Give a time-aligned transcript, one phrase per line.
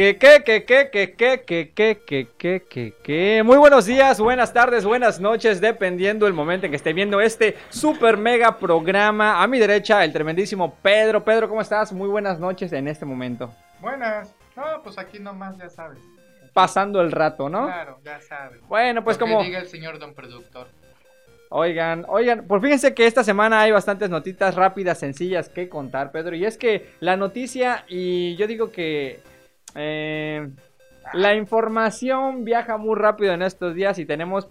[0.00, 3.42] Que, que, que, que, que, que, que, que, que, que, que, que.
[3.44, 7.58] Muy buenos días, buenas tardes, buenas noches, dependiendo el momento en que esté viendo este
[7.68, 9.42] super mega programa.
[9.42, 11.22] A mi derecha, el tremendísimo Pedro.
[11.22, 11.92] Pedro, ¿cómo estás?
[11.92, 13.54] Muy buenas noches en este momento.
[13.78, 14.34] Buenas.
[14.56, 15.98] No, pues aquí nomás ya sabes.
[16.54, 17.66] Pasando el rato, ¿no?
[17.66, 18.58] Claro, ya sabes.
[18.68, 19.44] Bueno, pues Lo que como...
[19.44, 20.68] diga el señor don productor.
[21.50, 26.34] Oigan, oigan, pues fíjense que esta semana hay bastantes notitas rápidas, sencillas que contar, Pedro.
[26.36, 29.20] Y es que la noticia, y yo digo que
[29.74, 30.48] eh,
[31.12, 34.48] la información viaja muy rápido en estos días y tenemos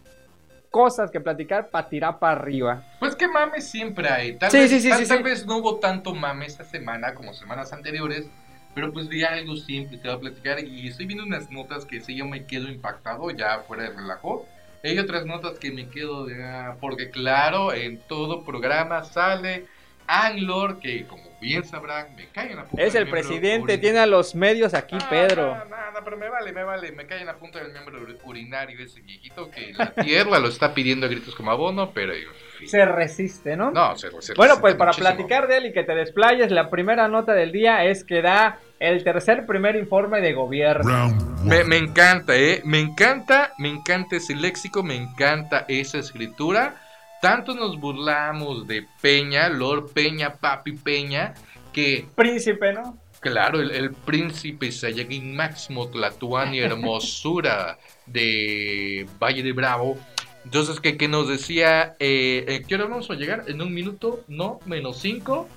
[0.70, 2.84] cosas que platicar para tirar para arriba.
[3.00, 4.34] Pues que mames siempre hay.
[4.38, 7.34] Tal, Sí, vez, sí, sí, tal, tal vez no hubo tanto mame esta semana como
[7.34, 8.30] semanas anteriores.
[8.76, 10.60] Pero pues vi algo simple, te voy a platicar.
[10.64, 14.46] Y estoy viendo unas notas que sí yo me quedo impactado, ya fuera de relajo.
[14.84, 16.44] Hay otras notas que me quedo de...
[16.44, 19.66] ah, porque claro, en todo programa sale
[20.08, 23.58] Anglor, que como bien sabrán, me cae en la punta Es del el miembro presidente,
[23.64, 23.82] urinario.
[23.82, 25.56] tiene a los medios aquí, Ah, Pedro.
[25.56, 26.92] No, no, no, pero me vale, me vale.
[26.92, 30.48] Me cae en la punta del miembro ur- urinario ese viejito que la tierra lo
[30.48, 32.14] está pidiendo a gritos como abono, pero...
[32.14, 32.20] en
[32.58, 32.68] fin.
[32.70, 33.72] Se resiste, ¿no?
[33.72, 35.08] No, se, se Bueno, resiste pues para muchísimo.
[35.16, 38.60] platicar de él y que te desplayes, la primera nota del día es que da
[38.80, 40.90] el tercer primer informe de gobierno.
[40.90, 41.64] Round Me, one.
[41.66, 42.62] me encanta, ¿eh?
[42.66, 46.76] Me encanta, me encanta ese léxico, me encanta esa escritura.
[47.22, 51.34] Tanto nos burlamos de Peña, Lord Peña, Papi Peña,
[51.74, 52.98] que, Príncipe, ¿no?
[53.20, 59.98] claro, el, el príncipe Saiyajin Máximo Tlatuani Hermosura de Valle de Bravo.
[60.46, 63.44] Entonces, que, que nos decía, eh, eh, ¿qué hora vamos a llegar?
[63.48, 65.48] En un minuto, no, menos cinco.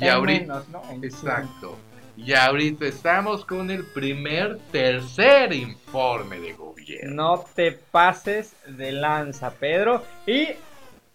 [0.00, 0.40] Y En ahorita...
[0.40, 0.82] menos, ¿no?
[0.90, 1.76] En- Exacto.
[2.16, 7.12] Y ahorita estamos con el primer, tercer informe de gobierno.
[7.12, 10.04] No te pases de lanza, Pedro.
[10.24, 10.50] Y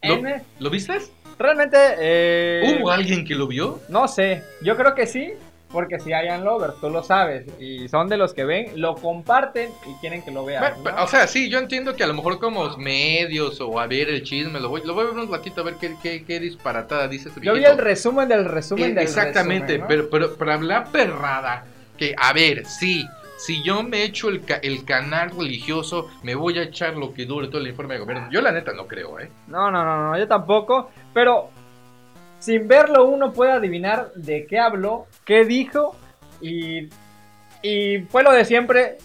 [0.01, 0.21] ¿Lo,
[0.59, 0.97] ¿lo viste?
[1.37, 3.79] realmente eh, ¿Hubo alguien que lo vio?
[3.89, 5.33] no sé, yo creo que sí,
[5.71, 9.69] porque si hayan lovers, tú lo sabes, y son de los que ven, lo comparten
[9.87, 10.61] y quieren que lo vean.
[10.63, 10.83] Bueno, ¿no?
[10.83, 14.09] pero, O sea, sí, yo entiendo que a lo mejor como medios o a ver
[14.09, 16.39] el chisme, lo voy, lo voy a ver un ratito a ver qué, qué, qué
[16.39, 19.87] disparatada dice este yo vi el resumen del resumen Eh, del Exactamente, resumen, ¿no?
[19.87, 21.65] pero, pero, pero hablar perrada,
[21.97, 23.05] que a ver, sí,
[23.39, 27.25] si yo me echo el, ca- el canal religioso, me voy a echar lo que
[27.25, 28.29] dure todo el informe de gobierno.
[28.29, 29.31] Yo la neta no creo, ¿eh?
[29.47, 30.91] No, no, no, no, yo tampoco.
[31.13, 31.49] Pero
[32.39, 35.95] sin verlo uno puede adivinar de qué habló, qué dijo
[36.41, 36.89] y,
[37.61, 38.97] y fue lo de siempre.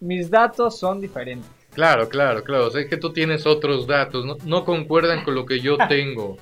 [0.00, 1.48] Mis datos son diferentes.
[1.72, 2.66] Claro, claro, claro.
[2.66, 5.76] O sea, es que tú tienes otros datos, no, no concuerdan con lo que yo
[5.88, 6.36] tengo.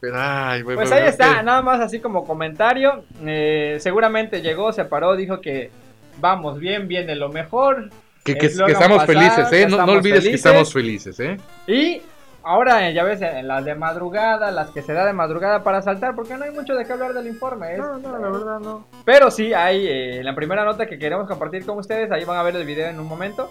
[0.00, 3.04] Pero, ay, Pues ahí es está, nada más así como comentario.
[3.24, 5.70] eh, seguramente llegó, se paró, dijo que
[6.18, 7.90] vamos bien, de lo mejor.
[8.24, 9.66] Que, que- eslogan que estamos felices, ¿eh?
[9.68, 11.36] No, no olvides que estamos felices, ¿eh?
[11.66, 12.00] Y
[12.42, 15.82] ahora, eh, ya ves, en las de madrugada, las que se da de madrugada para
[15.82, 17.74] saltar, porque no hay mucho de qué hablar del informe.
[17.74, 18.86] es- verdad no.
[19.04, 22.10] Pero sí, hay eh, la primera nota que queremos compartir con ustedes.
[22.10, 23.50] Ahí van a ver el video en un momento.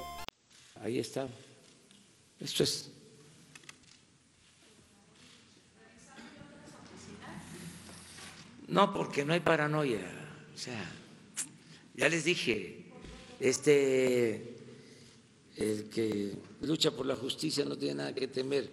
[0.84, 1.28] Ahí está.
[2.40, 2.90] Esto es.
[8.68, 10.00] No, porque no hay paranoia.
[10.54, 10.80] O sea,
[11.96, 12.86] ya les dije,
[13.40, 14.56] este,
[15.58, 18.70] el que lucha por la justicia no tiene nada que temer.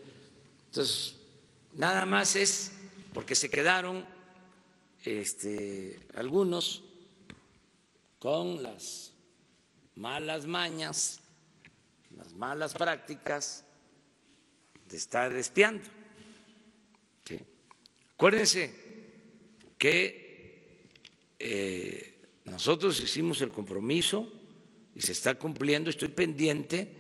[0.67, 1.17] Entonces,
[1.75, 2.73] nada más es
[3.13, 4.05] porque se quedaron
[5.05, 6.83] este, algunos
[8.19, 9.13] con las
[9.97, 11.21] malas mañas
[12.17, 13.65] las malas prácticas
[14.89, 15.85] de estar espiando.
[17.25, 17.39] ¿sí?
[18.15, 18.75] Acuérdense
[19.79, 20.89] que
[21.39, 22.10] eh,
[22.45, 24.31] nosotros hicimos el compromiso
[24.95, 26.97] y se está cumpliendo, estoy pendiente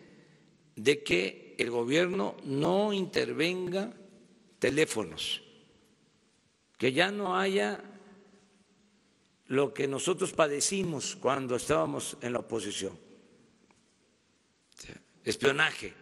[0.76, 3.92] de que el gobierno no intervenga
[4.58, 5.42] teléfonos,
[6.78, 7.82] que ya no haya
[9.46, 12.96] lo que nosotros padecimos cuando estábamos en la oposición.
[15.24, 15.92] Espionaje,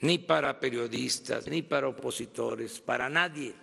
[0.00, 3.54] ni para periodistas, ni para opositores, para nadie.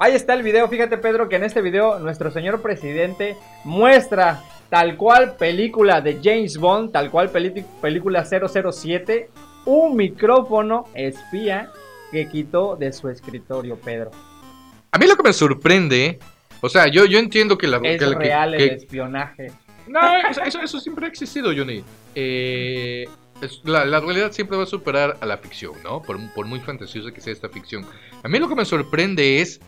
[0.00, 0.68] Ahí está el video.
[0.68, 6.56] Fíjate, Pedro, que en este video nuestro señor presidente muestra tal cual película de James
[6.58, 9.30] Bond, tal cual película 007,
[9.64, 11.70] un micrófono espía
[12.12, 14.12] que quitó de su escritorio, Pedro.
[14.92, 16.18] A mí lo que me sorprende,
[16.60, 17.78] o sea, yo, yo entiendo que la...
[17.82, 19.50] Es que real el que- espionaje.
[19.88, 20.00] No,
[20.30, 21.82] eso, eso, eso siempre ha existido, Johnny.
[22.14, 23.06] Eh,
[23.42, 26.02] es- la, la realidad siempre va a superar a la ficción, ¿no?
[26.02, 27.86] Por, por muy fantasiosa que sea esta ficción.
[28.22, 29.60] A mí lo que me sorprende es,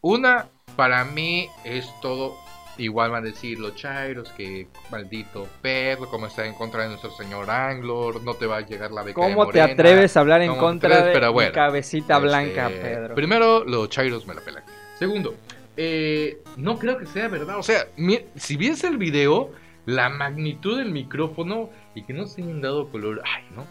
[0.00, 2.36] una, para mí es todo
[2.78, 7.10] igual van a decir los chairos que maldito perro, como está en contra de nuestro
[7.12, 9.72] señor Anglor, no te va a llegar la beca de ¿Cómo te Morena.
[9.72, 11.06] atreves a hablar en ¿Cómo te contra atreves?
[11.06, 13.14] de Pero mi bueno, cabecita Este, blanca, Pedro?
[13.14, 14.62] Primero, los chairos me la pelan.
[14.98, 15.34] Segundo,
[15.74, 17.58] eh, no creo que sea verdad.
[17.58, 19.52] O sea, mi- si ves el video,
[19.86, 23.20] la magnitud del micrófono y que no se hayan dado color.
[23.24, 23.66] Ay, no.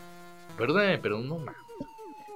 [0.58, 1.56] Perdón, pero no más.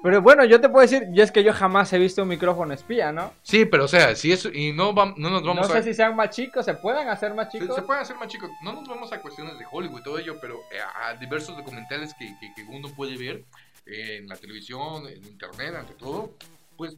[0.01, 2.73] Pero bueno, yo te puedo decir, y es que yo jamás he visto un micrófono
[2.73, 3.33] espía, ¿no?
[3.43, 4.47] Sí, pero o sea, si eso.
[4.53, 5.83] Y no, vam- no nos No vamos sé a.
[5.83, 7.75] si sean más chicos, se pueden hacer más chicos.
[7.75, 8.49] se pueden hacer más chicos.
[8.63, 12.13] No nos vamos a cuestiones de Hollywood y todo ello, pero eh, a diversos documentales
[12.13, 13.43] que, que- que uno puede ver
[13.87, 16.31] eh, en la televisión, en internet, ante todo,
[16.77, 16.97] pues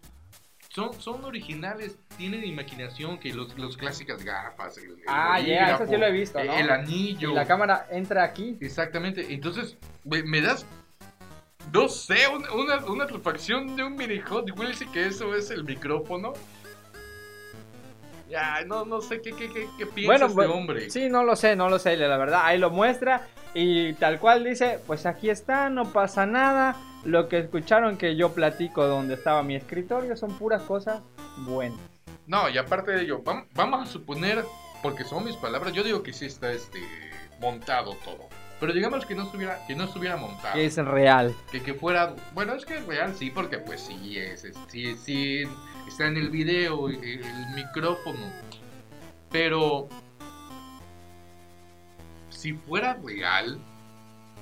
[0.73, 4.77] son, son originales, tienen imaginación que los, los clásicas gafas.
[4.77, 6.53] El, el Ah, ya, eso sí lo he visto, ¿no?
[6.53, 7.31] El anillo.
[7.31, 8.57] Y la cámara entra aquí.
[8.61, 9.33] Exactamente.
[9.33, 10.65] Entonces, me, me das.
[11.73, 15.51] No sé, una, una, una refacción de un mini Hot Wheels y que eso es
[15.51, 16.33] el micrófono.
[18.29, 20.89] Ya, no, no sé qué, qué, qué, qué piensa Bueno, este bueno, hombre.
[20.89, 22.41] Sí, no lo sé, no lo sé, la verdad.
[22.45, 26.77] Ahí lo muestra y tal cual dice, pues aquí está, no pasa nada.
[27.03, 31.01] Lo que escucharon que yo platico donde estaba mi escritorio son puras cosas
[31.37, 31.79] buenas.
[32.27, 34.45] No, y aparte de ello, vam- vamos a suponer,
[34.83, 36.79] porque son mis palabras, yo digo que sí está este
[37.39, 38.29] montado todo.
[38.59, 40.53] Pero digamos que no estuviera, que no estuviera montado.
[40.53, 41.35] Que es real.
[41.51, 44.95] Que, que fuera, bueno, es que es real, sí, porque pues sí, es, es- sí,
[44.95, 45.43] sí,
[45.87, 48.19] está en el video, el, el micrófono.
[49.31, 49.89] Pero,
[52.29, 53.59] si fuera real,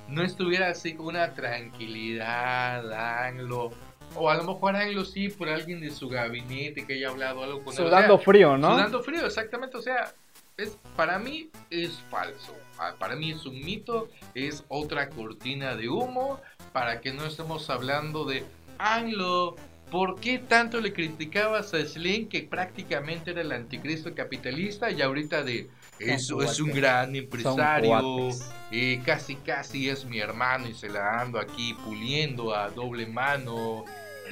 [0.10, 2.92] no estuviera así con una tranquilidad,
[3.26, 3.72] Anglo.
[4.16, 7.64] O a lo mejor Anglo sí, por alguien de su gabinete que haya hablado algo
[7.64, 7.70] con él.
[7.70, 8.74] O sea, Sudando frío, ¿no?
[8.74, 9.78] Sudando frío, exactamente.
[9.78, 10.14] O sea,
[10.58, 12.56] es, para mí es falso.
[12.78, 14.10] Ah, Para mí es un mito.
[14.34, 16.42] Es otra cortina de humo.
[16.74, 18.44] Para que no estemos hablando de
[18.78, 19.56] Anglo.
[19.92, 25.44] ¿Por qué tanto le criticabas a Slim que prácticamente era el anticristo capitalista y ahorita
[25.44, 25.68] de
[26.00, 28.30] eso es un gran empresario
[28.72, 33.84] y casi casi es mi hermano y se la ando aquí puliendo a doble mano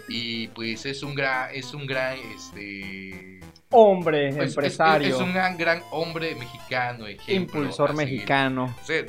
[0.08, 5.20] y pues es un gran es un gran este Hombre, pues, es- empresario, Es, es
[5.22, 8.74] un gran, gran hombre mexicano, ejemplo, impulsor mexicano.
[8.82, 9.04] O sea,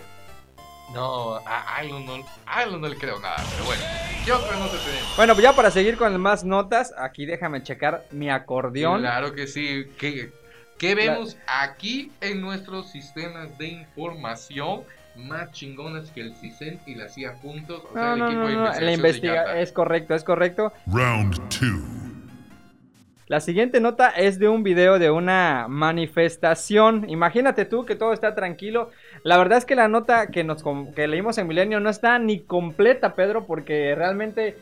[0.92, 3.82] no, a Ailo no, a no le creo nada, pero bueno.
[4.24, 5.16] ¿Qué otra nota tenemos?
[5.16, 9.00] Bueno, pues ya para seguir con más notas, aquí déjame checar mi acordeón.
[9.00, 9.84] Claro que sí.
[9.96, 10.32] ¿Qué,
[10.78, 14.82] qué vemos aquí en nuestros sistemas de información?
[15.16, 17.82] Más chingonas que el CISEN y la CIA juntos.
[17.90, 19.60] O sea, No, el no, equipo no, de no, la investigación de investiga Yanda.
[19.60, 20.72] es correcto, es correcto.
[20.86, 21.98] Round two.
[23.26, 27.10] La siguiente nota es de un video de una manifestación.
[27.10, 28.90] Imagínate tú que todo está tranquilo.
[29.22, 30.62] La verdad es que la nota que nos
[30.94, 34.56] que leímos en Milenio no está ni completa, Pedro, porque realmente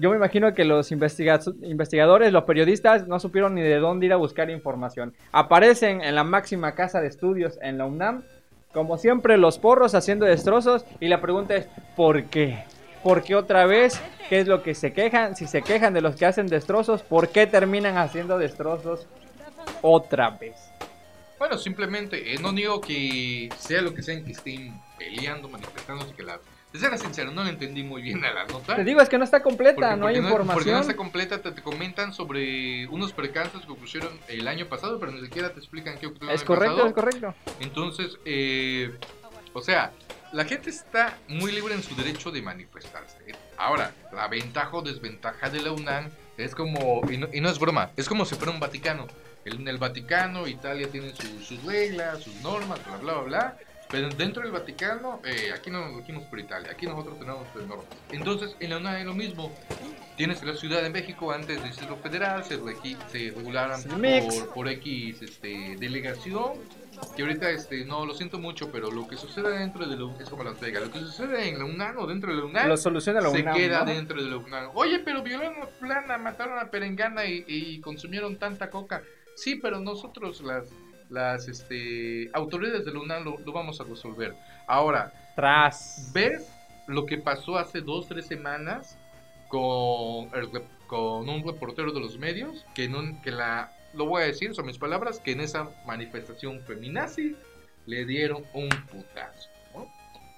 [0.00, 4.12] yo me imagino que los investiga- investigadores, los periodistas no supieron ni de dónde ir
[4.12, 5.14] a buscar información.
[5.32, 8.22] Aparecen en la máxima casa de estudios en la UNAM,
[8.72, 12.64] como siempre los porros haciendo destrozos y la pregunta es ¿por qué?
[13.02, 14.00] ¿Por qué otra vez?
[14.28, 15.34] ¿Qué es lo que se quejan?
[15.36, 19.06] Si se quejan de los que hacen destrozos, ¿por qué terminan haciendo destrozos
[19.82, 20.54] otra vez?
[21.38, 26.22] Bueno, simplemente, eh, no digo que sea lo que sean que estén peleando, manifestándose, que
[26.22, 26.38] la...
[26.72, 28.76] De ser sincero, no le entendí muy bien a la nota.
[28.76, 30.80] Te digo, es que no está completa, Porque- no hay porque Porque no información.
[30.80, 35.20] está completa, te, te comentan sobre unos percances que ocurrieron el año pasado, pero ni
[35.20, 36.88] siquiera te explican qué ocurrió el Es año correcto, pasado.
[36.88, 37.34] es correcto.
[37.58, 38.96] Entonces, eh,
[39.52, 39.90] o sea,
[40.32, 43.18] la gente está muy libre en su derecho de manifestarse.
[43.56, 46.08] Ahora, la ventaja o desventaja de la UNAM
[46.38, 49.08] es como, y no, y no es broma, es como si fuera un Vaticano.
[49.44, 53.56] En el Vaticano, Italia tiene su- sus reglas, sus normas, bla, bla, bla, bla.
[53.90, 57.66] Pero dentro del Vaticano, eh, aquí no nos regimos por Italia, aquí nosotros tenemos pues,
[57.66, 57.86] normas.
[58.12, 59.52] Entonces, en la UNAM es lo mismo.
[60.16, 64.34] Tienes la Ciudad de México antes del Distrito Federal, se, se mix.
[64.36, 66.52] por, por X este, delegación.
[67.16, 70.20] Que ahorita, este, no, lo siento mucho, pero lo que sucede dentro de la UNAM
[70.20, 70.82] es como Las Vegas.
[70.84, 73.40] Lo que sucede en la UNAM o dentro de la UNAM Lo soluciona la se
[73.40, 73.86] UNAM, queda ¿no?
[73.86, 74.70] dentro de la UNAM.
[74.74, 79.02] Oye, pero violaron a plana, mataron a Perengana y, y consumieron tanta coca.
[79.34, 80.68] Sí, pero nosotros, las,
[81.10, 84.34] las este, autoridades de la UNAM, lo, lo vamos a resolver.
[84.66, 86.10] Ahora, Tras.
[86.12, 86.48] ¿ves
[86.86, 88.96] lo que pasó hace dos, tres semanas
[89.48, 90.48] con, el
[90.86, 92.64] con un reportero de los medios?
[92.74, 95.68] Que, en un- que la, lo voy a decir, son mis palabras, que en esa
[95.86, 97.36] manifestación feminazi
[97.86, 99.48] le dieron un putazo.
[99.74, 99.90] ¿no?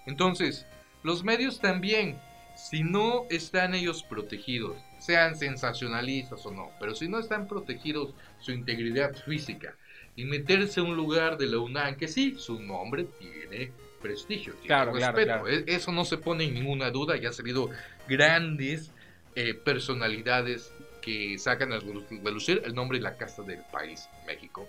[0.06, 0.66] Entonces,
[1.02, 2.18] los medios también,
[2.54, 8.52] si no están ellos protegidos, sean sensacionalistas o no, pero si no están protegidos su
[8.52, 9.74] integridad física
[10.16, 14.66] y meterse a un lugar de la UNAM, que sí, su nombre tiene prestigio, tiene
[14.66, 15.48] Claro, respeto, claro.
[15.48, 17.70] e- eso no se pone en ninguna duda, ya han salido
[18.08, 18.92] grandes
[19.34, 24.68] eh, personalidades que sacan a relucir el nombre y la casa del país, México.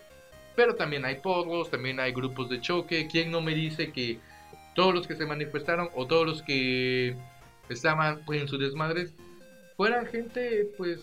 [0.55, 3.07] Pero también hay porros, también hay grupos de choque.
[3.11, 4.19] ¿Quién no me dice que
[4.75, 7.15] todos los que se manifestaron o todos los que
[7.69, 9.13] estaban pues, en sus desmadres
[9.75, 11.01] fueran gente pues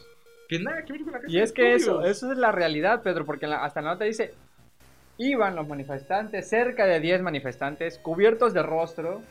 [0.50, 2.16] que nada que ver con la casa Y es que eso, estudios.
[2.16, 4.34] eso es la realidad, Pedro, porque en la- hasta la nota dice,
[5.16, 9.22] iban los manifestantes, cerca de 10 manifestantes, cubiertos de rostro,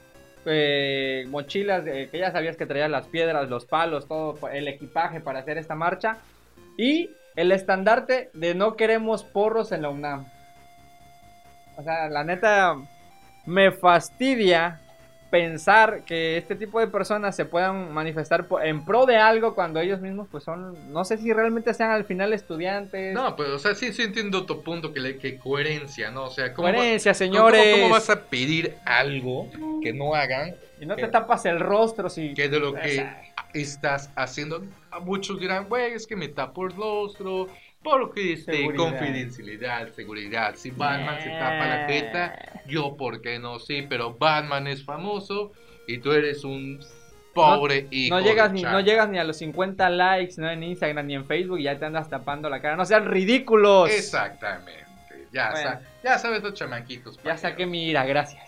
[0.45, 5.19] eh, mochilas de- que ya sabías que traían las piedras, los palos, todo el equipaje
[5.19, 6.17] para hacer esta marcha,
[6.77, 10.25] y el estandarte de no queremos porros en la UNAM.
[11.77, 12.75] O sea, la neta,
[13.45, 14.79] me fastidia
[15.29, 20.01] pensar que este tipo de personas se puedan manifestar en pro de algo cuando ellos
[20.01, 23.13] mismos pues son, no sé si realmente sean al final estudiantes.
[23.13, 26.25] No, pues, o sea, sí, sí entiendo tu punto, que, le- que coherencia, ¿no?
[26.25, 27.75] O sea, ¿cómo, Coherencia, cómo- señores.
[27.79, 29.49] ¿cómo, vas a pedir algo
[29.81, 32.33] que no hagan Y no te que- tapas el rostro si...
[32.33, 33.21] que de lo que Esa-
[33.53, 34.63] estás haciendo?
[35.01, 37.47] Muchos dirán, güey, es que me tapo el rostro,
[37.83, 38.83] porque este, Seguridad.
[38.83, 40.55] confidencialidad, seguridad.
[40.55, 43.59] Si Batman se tapa la jeta, yo, ¿por qué no?
[43.59, 45.51] Sí, pero Batman es famoso
[45.87, 46.79] y tú eres un
[47.33, 48.15] pobre hijo.
[48.15, 51.15] No llegas, de ni, no llegas ni a los 50 likes, no en Instagram ni
[51.15, 52.75] en Facebook y ya te andas tapando la cara.
[52.75, 53.89] No sean ridículos.
[53.89, 54.85] Exactamente.
[55.31, 55.69] Ya, Bueno.
[55.69, 57.19] sa- ya sabes los chamaquitos.
[57.23, 58.43] Ya saqué mi ira, gracias.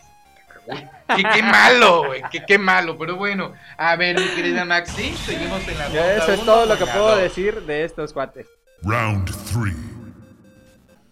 [0.67, 0.77] Uy,
[1.15, 3.53] qué, qué malo, güey, qué, qué malo, pero bueno.
[3.77, 7.61] A ver, mi querida Maxi, seguimos en la eso es todo lo que puedo decir
[7.61, 8.47] de estos cuates.
[8.83, 9.75] Round three.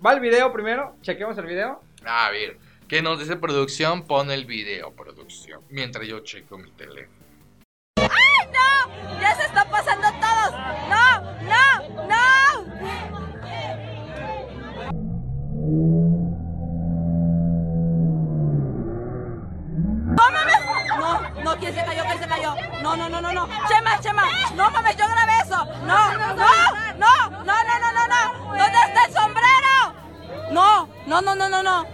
[0.03, 1.83] Va el video primero, chequemos el video.
[2.03, 2.57] A ver,
[2.87, 4.07] ¿qué nos dice producción?
[4.07, 7.19] Pon el video, producción, mientras yo checo mi teléfono.
[9.21, 10.51] ¡Ya se está pasando todos!
[10.89, 11.21] ¡No!
[11.43, 12.07] ¡No!
[12.07, 12.17] ¡No!
[16.07, 16.28] ¡No
[21.49, 22.03] No, ¿quién se cayó?
[22.03, 22.55] ¿Quién se cayó?
[22.83, 23.49] No, no, no, no, no.
[23.67, 24.23] Chema, Chema.
[24.55, 25.65] No mames, yo grabé eso.
[25.83, 26.45] No, no, no,
[26.95, 28.47] no, no, no, no, no.
[28.49, 30.51] ¿Dónde está el sombrero?
[30.51, 31.87] No, no, no, no, no, no.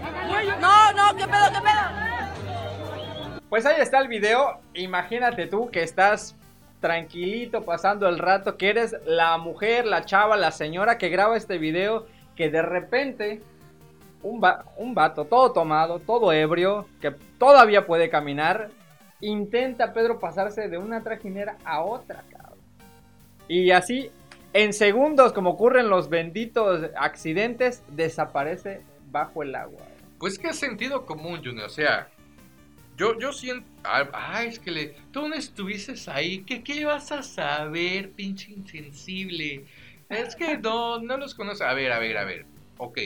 [0.59, 3.39] No, no, qué pedo, qué pedo.
[3.47, 4.59] Pues ahí está el video.
[4.73, 6.35] Imagínate tú que estás
[6.81, 11.59] tranquilito pasando el rato, que eres la mujer, la chava, la señora que graba este
[11.59, 13.41] video, que de repente
[14.21, 14.45] un,
[14.75, 18.69] un vato todo tomado, todo ebrio, que todavía puede caminar,
[19.21, 22.59] intenta Pedro pasarse de una trajinera a otra, cabrón.
[23.47, 24.09] Y así,
[24.53, 28.81] en segundos, como ocurren los benditos accidentes, desaparece
[29.11, 29.81] bajo el agua.
[30.17, 32.07] Pues que sentido común, Junior, o sea,
[32.97, 37.11] yo, yo siento, ah, ah, es que le, tú no estuvieses ahí, ¿qué, ¿qué vas
[37.11, 39.65] a saber, pinche insensible?
[40.09, 42.45] Es que no, no los conoces, a ver, a ver, a ver,
[42.77, 42.99] ok,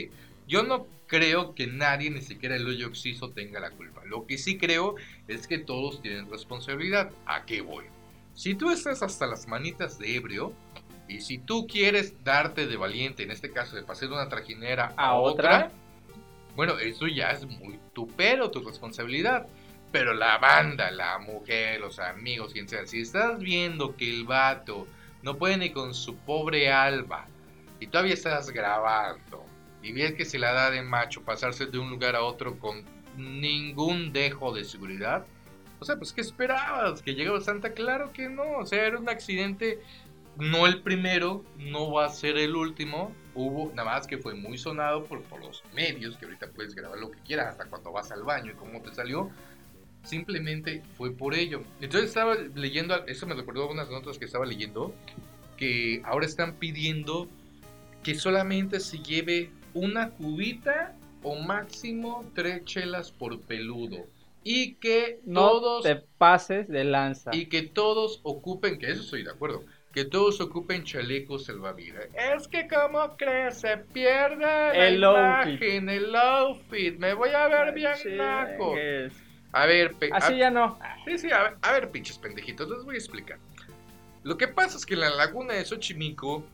[0.46, 4.38] yo no creo que nadie, ni siquiera el hoyo oxiso, tenga la culpa, lo que
[4.38, 4.94] sí creo
[5.26, 7.84] es que todos tienen responsabilidad, ¿a qué voy?
[8.34, 10.54] Si tú estás hasta las manitas de ebrio,
[11.08, 14.94] y si tú quieres darte de valiente, en este caso de pasar de una trajinera
[14.96, 15.72] a, ¿A otra, otra?
[16.54, 19.48] bueno, eso ya es muy tu pero, tu responsabilidad.
[19.90, 24.86] Pero la banda, la mujer, los amigos, quien sea, si estás viendo que el vato
[25.22, 27.26] no puede ni con su pobre alba
[27.80, 29.49] y todavía estás grabando
[29.82, 32.84] y ves que se la da de macho pasarse de un lugar a otro con
[33.16, 35.26] ningún dejo de seguridad,
[35.80, 37.00] o sea, pues ¿qué esperabas?
[37.02, 37.72] ¿Que llegaba Santa?
[37.72, 39.80] Claro que no, o sea, era un accidente,
[40.36, 44.58] no el primero, no va a ser el último, hubo, nada más que fue muy
[44.58, 48.12] sonado por, por los medios, que ahorita puedes grabar lo que quieras, hasta cuando vas
[48.12, 49.30] al baño y cómo te salió,
[50.04, 51.62] simplemente fue por ello.
[51.80, 54.94] Entonces estaba leyendo, eso me recordó unas notas que estaba leyendo,
[55.56, 57.26] que ahora están pidiendo
[58.02, 64.06] que solamente se lleve una cubita o máximo tres chelas por peludo.
[64.42, 67.30] Y que No todos te pases de lanza.
[67.34, 72.06] y que todos ocupen, que eso estoy de acuerdo, que todos ocupen chalecos salvavidas.
[72.14, 75.60] Es que como crees, se pierde El la outfit.
[75.62, 78.70] imagen, el outfit, me voy a ver bien naco.
[78.74, 79.12] Chingues.
[79.52, 80.78] A ver, Así a- ya no.
[81.04, 83.38] sí, sí, a ver, a ver, pinches pendejitos, les voy a explicar.
[84.22, 86.44] Lo que pasa es que en la laguna de Xochimilco,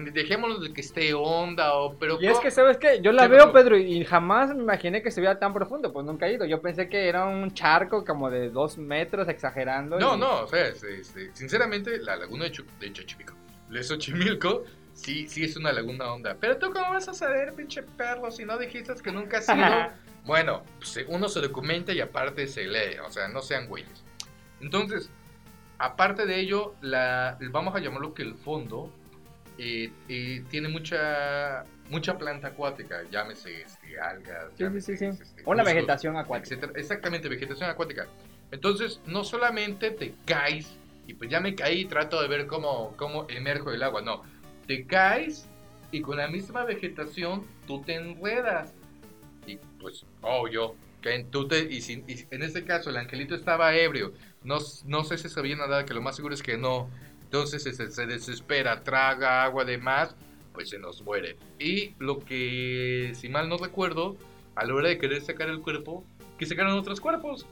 [0.00, 1.94] dejémoslo de que esté onda o...
[1.98, 3.00] Pero Y es que, ¿sabes qué?
[3.02, 3.52] Yo la ¿Qué veo, pasó?
[3.52, 5.92] Pedro, y jamás me imaginé que se viera tan profundo.
[5.92, 6.44] Pues nunca he ido.
[6.44, 9.98] Yo pensé que era un charco como de dos metros, exagerando.
[9.98, 13.34] No, y- no, o sea, este, este, sinceramente, la laguna de, Cho- de Xochimilco,
[13.70, 16.36] de Xochimilco, sí, sí es una laguna honda.
[16.40, 19.90] Pero tú, ¿cómo vas a saber, pinche perro, si no dijiste que nunca has ido?
[20.24, 24.04] bueno, pues, uno se documenta y aparte se lee, o sea, no sean güeyes.
[24.60, 25.10] Entonces,
[25.78, 28.90] aparte de ello, la, vamos a llamarlo que el fondo
[29.58, 35.22] eh, eh, tiene mucha mucha planta acuática, llámese este, algas, Sí, llámese, sí, sí.
[35.22, 36.54] este, Una vegetación acuática.
[36.54, 36.72] etcétera.
[36.80, 38.06] Exactamente, vegetación acuática.
[38.50, 42.94] Entonces, no solamente te caes y pues ya me caí y trato de ver cómo,
[42.96, 44.22] cómo emerjo del agua, no.
[44.66, 45.46] Te caes
[45.90, 48.72] y con la misma vegetación tú te enredas.
[49.46, 53.34] Y pues, oh, yo, que tú te, y, si- y en este caso el angelito
[53.34, 56.88] estaba ebrio, no, no sé si sabía nadar, que lo más seguro es que no.
[57.32, 60.14] Entonces se, se desespera, traga agua de más,
[60.52, 61.38] pues se nos muere.
[61.58, 64.18] Y lo que, si mal no recuerdo,
[64.54, 66.04] a la hora de querer sacar el cuerpo,
[66.38, 67.46] que sacaron otros cuerpos.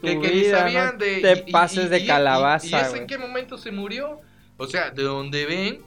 [0.00, 1.20] Tu Que, que vida, sabían no de...
[1.22, 4.20] Te y- pases y- de y- calabaza, ¿Y, es en qué momento se murió?
[4.58, 5.80] O sea, de donde ven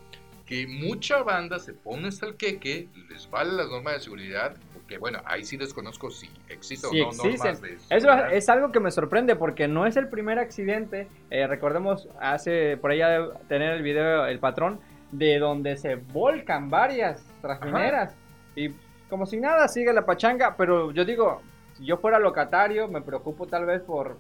[0.46, 4.98] que mucha banda se pone hasta el queque, les vale las normas de seguridad, porque
[4.98, 7.62] bueno, ahí sí desconozco si existe Sí o no normas existen.
[7.62, 11.08] de Eso es algo que me sorprende porque no es el primer accidente.
[11.32, 14.80] eh, recordemos, hace por allá de tener el video, el patrón,
[15.12, 18.16] de donde se volcan varias trajineras.
[18.56, 18.70] Y
[19.10, 20.56] como si nada, sigue la pachanga.
[20.58, 21.42] Pero yo digo,
[21.74, 24.18] si yo fuera locatario, me preocupo tal vez por,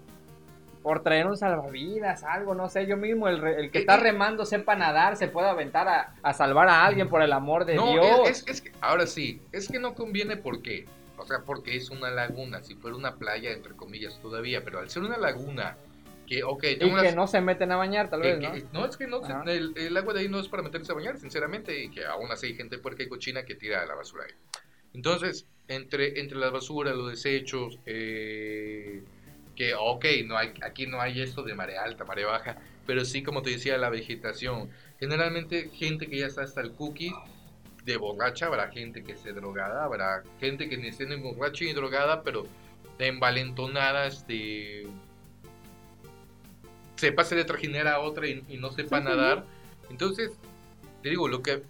[0.86, 2.86] por traer un salvavidas, algo, no sé.
[2.86, 4.02] Yo mismo, el, re- el que Eh, está eh.
[4.02, 7.74] remando, sepa nadar, se pueda aventar a, a salvar a alguien por el amor de
[7.74, 8.30] No, Dios.
[8.30, 10.86] es, es- es que, ahora sí, es que no conviene porque,
[11.18, 14.88] o sea, porque es una laguna, si fuera una playa, entre comillas, todavía, pero al
[14.92, 15.76] ser una laguna,
[16.28, 18.52] que, ok, y que no se meten a bañar, tal vez, ¿no?
[18.52, 20.96] que- no, es que no, el, el agua de ahí no es para meterse a
[20.96, 24.26] bañar, sinceramente, y que aún así hay gente puerca y cochina que tira la basura
[24.26, 24.36] ahí.
[24.94, 29.04] Entonces, entre, entre las basuras, los desechos, eh,
[29.56, 33.24] que, ok, no hay, aquí no hay esto de marea alta, marea baja, pero sí,
[33.24, 34.70] como te decía, la vegetación.
[35.00, 37.14] Generalmente, gente que ya está hasta el cookie,
[37.86, 41.74] de borracha, habrá gente que esté drogada, habrá gente que ni esté ni borracha ni
[41.74, 42.48] drogada, pero
[42.98, 44.88] envalentonada, este
[46.96, 49.46] se pase de trajinera a otra y, y no sepa Sí, sí, nadar.
[49.90, 50.32] Entonces,
[51.04, 51.62] te digo, lo que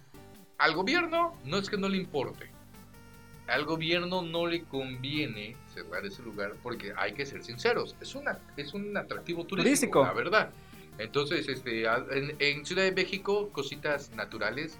[0.56, 2.50] al gobierno no es que no le importe.
[3.46, 8.38] Al gobierno no le conviene cerrar ese lugar porque hay que ser sinceros, es una
[8.56, 10.04] es un atractivo turístico, Turístico.
[10.04, 10.50] la verdad.
[10.98, 14.78] Entonces, este en, en Ciudad de México, cositas naturales,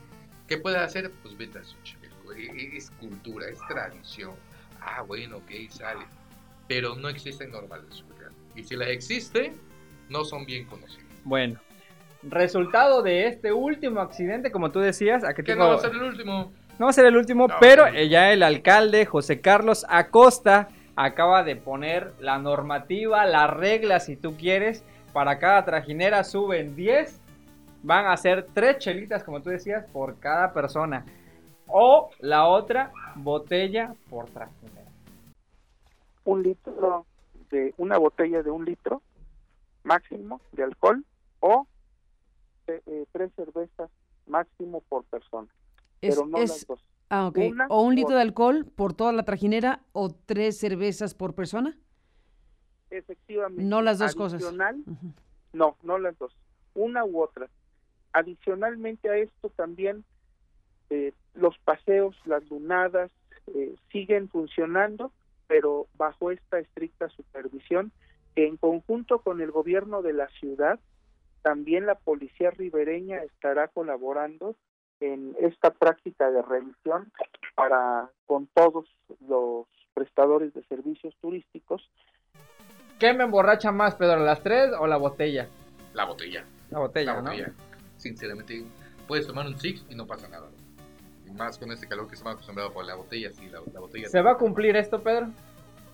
[0.48, 1.10] ¿qué puede hacer?
[1.22, 4.32] Pues vete a Xochimilco, e- e- es cultura, es tradición.
[4.80, 6.06] Ah, bueno, ok, sale.
[6.68, 8.30] Pero no existen normas de seguridad.
[8.54, 9.52] Y si las existe,
[10.08, 11.04] no son bien conocidas.
[11.24, 11.60] Bueno,
[12.22, 15.80] resultado de este último accidente, como tú decías, ¿a qué Que tipo- no va a
[15.80, 16.52] ser el último.
[16.78, 21.44] no va a ser el último, No, pero ya el alcalde José Carlos Acosta acaba
[21.44, 27.20] de poner la normativa, la regla, si tú quieres, para cada trajinera suben 10,
[27.82, 31.04] van a ser 3 chelitas, como tú decías, por cada persona.
[31.68, 34.86] O la otra, botella por trajinera.
[36.24, 37.06] un litro
[37.50, 39.00] de una botella de un litro
[39.84, 41.04] máximo de alcohol
[41.38, 41.66] o
[42.66, 43.88] eh, eh, tres cervezas
[44.26, 45.46] máximo por persona,
[46.00, 46.80] Es, pero no es- las dos.
[47.10, 47.38] Ah, ok.
[47.50, 51.34] una O un litro por- de alcohol por toda la trajinera o tres cervezas por
[51.34, 51.76] persona.
[52.90, 53.62] Efectivamente.
[53.64, 54.42] No las dos cosas.
[54.42, 55.12] Adicional, Ujú.
[55.52, 56.36] No, no las dos,
[56.74, 57.48] una u otra.
[58.12, 60.04] Adicionalmente a esto también
[60.90, 63.10] eh, los paseos, las lunadas
[63.54, 65.12] eh, siguen funcionando,
[65.46, 67.92] pero bajo esta estricta supervisión,
[68.34, 70.78] que en conjunto con el gobierno de la ciudad,
[71.42, 74.56] también la policía ribereña estará colaborando
[75.00, 77.12] en esta práctica de revisión
[77.54, 78.86] para con todos
[79.28, 81.90] los prestadores de servicios turísticos
[82.98, 85.48] ¿Qué me emborracha más, Pedro, las 3 o la botella?
[85.92, 86.44] La botella.
[86.70, 87.30] La botella, la ¿no?
[87.30, 87.52] botella.
[87.98, 88.64] Sinceramente,
[89.06, 90.48] puedes tomar un six y no pasa nada.
[91.26, 94.08] Y más con este calor que estamos acostumbrados por la botella, sí, la, la botella.
[94.08, 95.30] ¿Se va a cumplir esto, Pedro?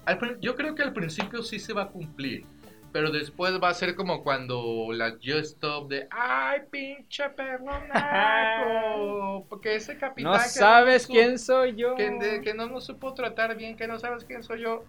[0.05, 2.45] Al yo creo que al principio sí se va a cumplir.
[2.93, 7.73] Pero después va a ser como cuando la Just Stop de ¡Ay, pinche perro!
[9.49, 10.33] Porque ese capitán.
[10.33, 11.95] No que sabes quién soy yo.
[11.95, 14.85] que, de- que no nos supo tratar bien, que no sabes quién soy yo.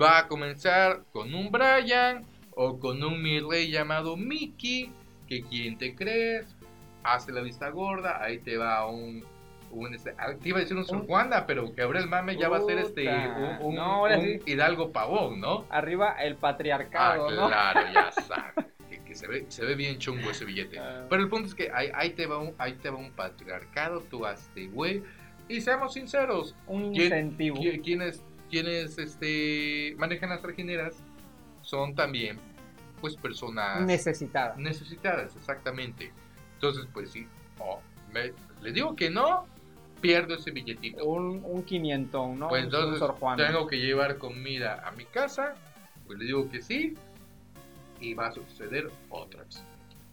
[0.00, 2.24] Va a comenzar con un Brian
[2.56, 4.92] o con un mi rey llamado Mickey.
[5.28, 6.46] Que quien te crees,
[7.02, 9.24] hace la vista gorda, ahí te va un.
[9.74, 12.36] Un este, ah, te iba a decir un Sor Juana, pero que ahora el mame
[12.36, 14.38] ya va a ser este un, un- No, ahora un sí.
[14.46, 15.64] Hidalgo Pavón, ¿no?
[15.70, 17.46] Arriba el patriarcado, ah, ¿no?
[17.48, 18.66] claro, ya sabes.
[18.88, 20.78] Que, que se, ve, se ve bien chungo ese billete.
[20.78, 21.06] Ah.
[21.08, 24.00] Pero el punto es que ahí, ahí te va un, ahí te va un patriarcado,
[24.02, 25.02] tú hazte güey.
[25.48, 27.56] Y seamos sinceros, Un ¿Quién- incentivo.
[27.56, 31.02] qui- quienes, quienes este, manejan las trajineras
[31.62, 32.38] son también
[33.00, 34.54] pues personas Necesitada.
[34.56, 36.10] necesitadas, exactamente.
[36.54, 37.26] Entonces, pues sí,
[37.58, 37.80] oh,
[38.12, 38.32] me-
[38.62, 39.46] le digo que no,
[40.08, 41.04] pierdo ese billetito.
[41.04, 42.48] Un, un quinientón, ¿no?
[42.48, 43.02] Pues entonces
[43.36, 45.54] tengo que llevar comida a mi casa,
[46.06, 46.94] pues le digo que sí,
[48.00, 49.64] y va a suceder otra vez.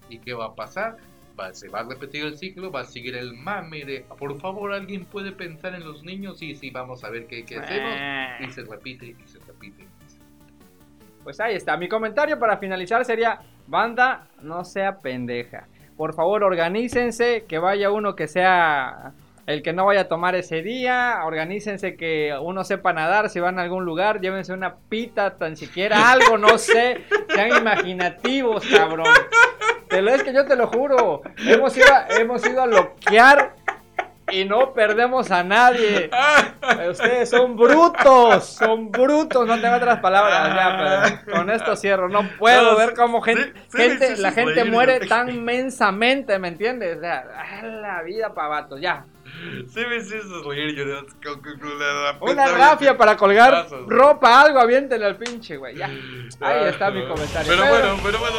[0.10, 0.98] ¿Y qué va a pasar?
[1.40, 4.74] Va- se va a repetir el ciclo, va a seguir el mame de, por favor,
[4.74, 8.38] alguien puede pensar en los niños, y sí, vamos a ver qué, qué hacemos, Ah.
[8.42, 9.86] y se repite, y se repite.
[11.24, 11.78] Pues ahí está.
[11.78, 15.68] Mi comentario para finalizar sería: banda, no sea pendeja.
[15.96, 17.46] Por favor, organícense.
[17.48, 19.14] Que vaya uno que sea
[19.48, 21.20] el que no vaya a tomar ese día.
[21.24, 23.30] Organícense que uno sepa nadar.
[23.30, 27.06] Si van a algún lugar, llévense una pita, tan siquiera algo, no sé.
[27.34, 29.08] Sean imaginativos, cabrón.
[29.88, 31.22] Te lo es que yo te lo juro.
[31.38, 33.56] Hemos ido a, hemos ido a loquear
[34.32, 36.10] y no perdemos a nadie.
[36.90, 39.46] Ustedes son brutos, son brutos.
[39.46, 40.56] No tengo otras palabras.
[40.56, 41.34] Ya, Pedro.
[41.34, 42.10] Con esto cierro.
[42.10, 46.98] No puedo ver cómo gente, gente la gente muere tan mensamente, ¿me entiendes?
[46.98, 47.26] O sea,
[47.64, 49.06] la vida pavatos, ya.
[49.74, 50.86] Sí me hiciste reír, yo
[52.22, 55.76] Una rafia para colgar ropa, algo, aviéntenle al pinche, güey.
[55.78, 55.86] Ya.
[55.88, 55.98] Ahí
[56.42, 57.52] Ah, está mi comentario.
[57.52, 58.38] Pero bueno, pero bueno.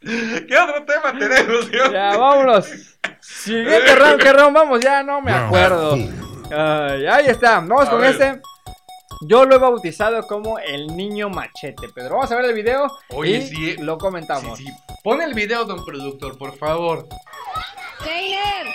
[0.00, 1.70] ¿Qué otro tema tenemos?
[1.70, 1.92] Dios?
[1.92, 2.68] Ya, vámonos.
[3.20, 4.80] Siguiente round, ¿qué round vamos?
[4.80, 5.94] Ya no me acuerdo.
[6.50, 8.10] Ay, ahí está, vamos A con ver.
[8.12, 8.40] este.
[9.20, 12.16] Yo lo he bautizado como el niño machete, Pedro.
[12.16, 14.58] Vamos a ver el video Oye, y sí, lo comentamos.
[14.58, 14.66] sí.
[15.02, 17.08] Pon el video, don productor, por favor.
[18.04, 18.66] Keiner.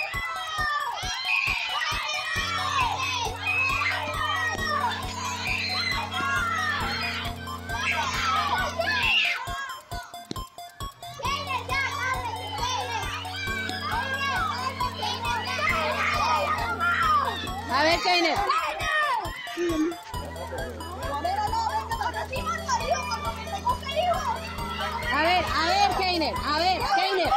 [17.71, 18.62] A ver, Keiner.
[26.13, 26.33] Keiner.
[26.45, 27.33] A ver, Keiner.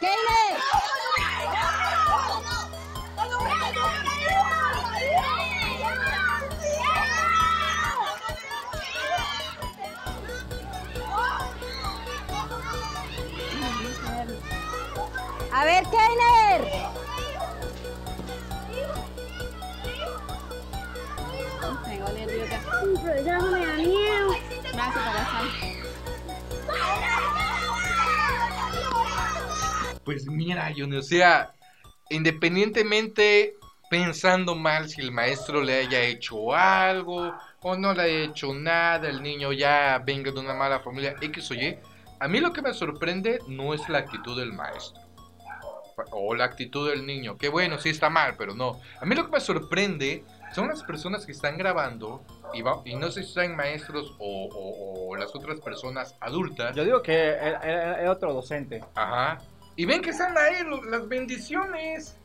[0.00, 0.52] Keiner.
[15.50, 16.60] A ver, Keiner.
[21.84, 22.60] Tengo nervios ya.
[23.02, 24.28] Pero ya no me da miedo.
[24.76, 24.96] Vas
[30.08, 31.52] Pues mira, Johnny, o sea,
[32.08, 33.56] independientemente
[33.90, 39.06] pensando mal si el maestro le haya hecho algo o no le haya hecho nada,
[39.10, 41.76] el niño ya venga de una mala familia, X o Y,
[42.20, 44.98] a mí lo que me sorprende no es la actitud del maestro
[46.12, 48.80] o la actitud del niño, que bueno, sí está mal, pero no.
[49.02, 52.22] A mí lo que me sorprende son las personas que están grabando
[52.54, 56.74] y, va- y no sé si sean maestros o, o- o las otras personas adultas.
[56.76, 58.82] Yo digo que era otro docente.
[58.94, 59.38] Ajá.
[59.78, 60.56] Y ven que están ahí
[60.90, 62.16] las bendiciones.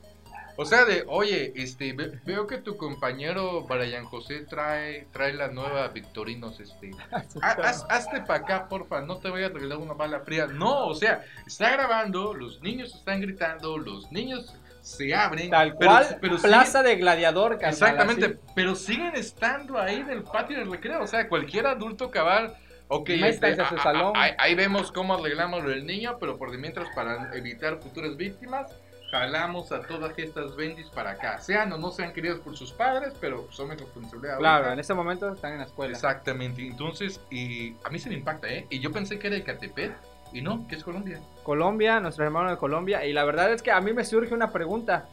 [0.57, 5.49] O sea, de, oye, este, ve- veo que tu compañero Brian José trae, trae la
[5.49, 6.91] nueva Victorinos, este.
[7.11, 10.47] ha- haz- hazte para acá, porfa, no te voy a regalar una bala fría.
[10.47, 15.51] No, o sea, está grabando, los niños están gritando, los niños se abren.
[15.51, 18.35] Tal pero- cual, pero plaza siguen- de gladiador, carnal, Exactamente, así.
[18.55, 21.03] pero siguen estando ahí del patio del recreo.
[21.03, 22.55] O sea, cualquier adulto cabal.
[22.89, 24.13] Ok, Métanse este, a a- a- salón.
[24.15, 28.15] ahí- ahí vemos cómo arreglamos lo del niño, pero por de mientras, para evitar futuras
[28.17, 28.67] víctimas,
[29.09, 31.39] jalamos a todas estas bendis para acá.
[31.39, 34.37] Sean o no sean queridos por sus padres, pero son mi responsabilidad.
[34.39, 34.73] Claro, ahorita.
[34.73, 35.93] en ese momento están en la escuela.
[35.93, 38.65] Exactamente, entonces, y a mí se me impacta, ¿eh?
[38.69, 39.93] Y yo pensé que era de Catepec,
[40.31, 41.19] y no, que es Colombia.
[41.43, 43.05] Colombia, nuestro hermano de Colombia.
[43.05, 45.07] Y la verdad es que a mí me surge una pregunta.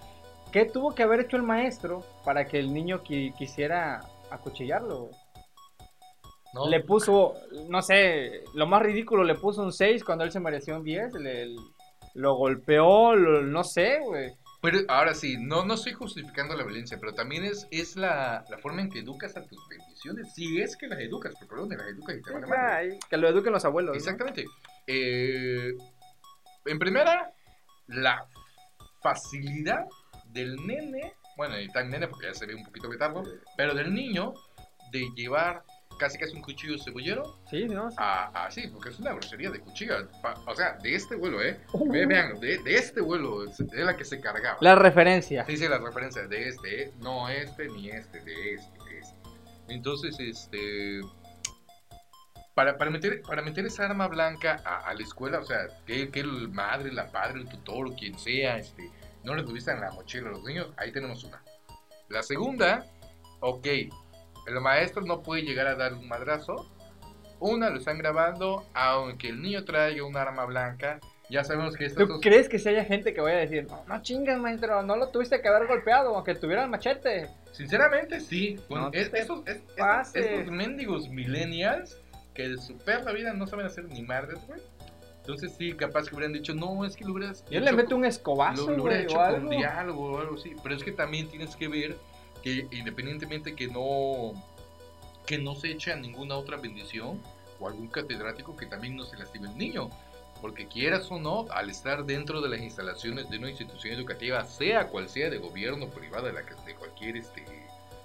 [0.50, 5.10] ¿Qué tuvo que haber hecho el maestro para que el niño qui- quisiera acuchillarlo?
[6.54, 6.68] ¿No?
[6.68, 7.34] Le puso,
[7.68, 11.12] no sé, lo más ridículo, le puso un 6 cuando él se mereció un 10.
[11.14, 11.54] le-
[12.14, 14.32] lo golpeó, lo- no sé, güey.
[14.62, 18.58] Pero ahora sí, no, no estoy justificando la violencia, pero también es, es la, la
[18.58, 20.34] forma en que educas a tus bendiciones.
[20.34, 22.76] Si es que las educas, porque perdón, las educas y te van a.
[22.76, 23.92] Ay, que lo eduquen los abuelos.
[23.92, 23.96] ¿no?
[23.96, 24.44] Exactamente.
[24.86, 25.72] Eh,
[26.66, 27.32] en primera,
[27.86, 28.26] la
[29.02, 29.86] facilidad
[30.26, 33.22] del nene, bueno, y tan nene porque ya se ve un poquito betardo,
[33.56, 34.34] pero del niño
[34.92, 35.62] de llevar
[36.00, 37.90] casi casi un cuchillo cebollero Sí, ¿no?
[37.96, 40.08] a, a- sí, porque es una grosería de cuchillo.
[40.46, 41.60] O sea, de este vuelo, ¿eh?
[41.72, 41.92] Uh.
[41.92, 44.56] Ve- Vean, de, de este vuelo es de la que se cargaba.
[44.60, 45.44] La referencia.
[45.46, 46.92] Sí, sí, la referencia de este, ¿eh?
[47.00, 49.14] no este ni este, de este, de este.
[49.68, 51.00] Entonces, este.
[52.54, 56.10] Para, para, meter, para meter esa arma blanca a, a la escuela, o sea, que,
[56.10, 58.90] que el madre, la padre, el tutor quien sea, este,
[59.22, 61.42] no le tuviste en la mochila a los niños, ahí tenemos una.
[62.08, 62.84] La segunda,
[63.40, 63.66] ok,
[64.46, 66.66] el maestro no puede llegar a dar un madrazo.
[67.38, 71.00] Una, lo están grabando, aunque el niño traiga un arma blanca,
[71.30, 73.66] ya sabemos que estas ¿Tú dos- crees que si haya gente que vaya a decir,
[73.68, 77.28] no, no chingas, maestro, no lo tuviste que haber golpeado, aunque tuviera el machete?
[77.52, 78.58] Sinceramente, sí.
[78.68, 79.62] Con No es- esos, es-
[80.14, 81.96] estos- mendigos millennials
[82.34, 84.60] que de su perra vida no saben hacer ni madres, güey.
[85.20, 87.44] Entonces, sí, capaz que hubieran dicho, no, es que lo hubieras.
[87.50, 89.50] Yo le meto un escobazo, lo, lo hubiera hecho o con algo.
[89.50, 90.54] diálogo o algo así.
[90.62, 91.96] Pero es que también tienes que ver
[92.42, 94.32] que independientemente que no
[95.26, 97.20] que no se eche a ninguna otra bendición
[97.60, 99.90] o algún catedrático que también no se lastime el niño.
[100.40, 104.88] Porque quieras o no, al estar dentro de las instalaciones de una institución educativa, sea
[104.88, 107.44] cual sea de gobierno, privada, de, cualquier este,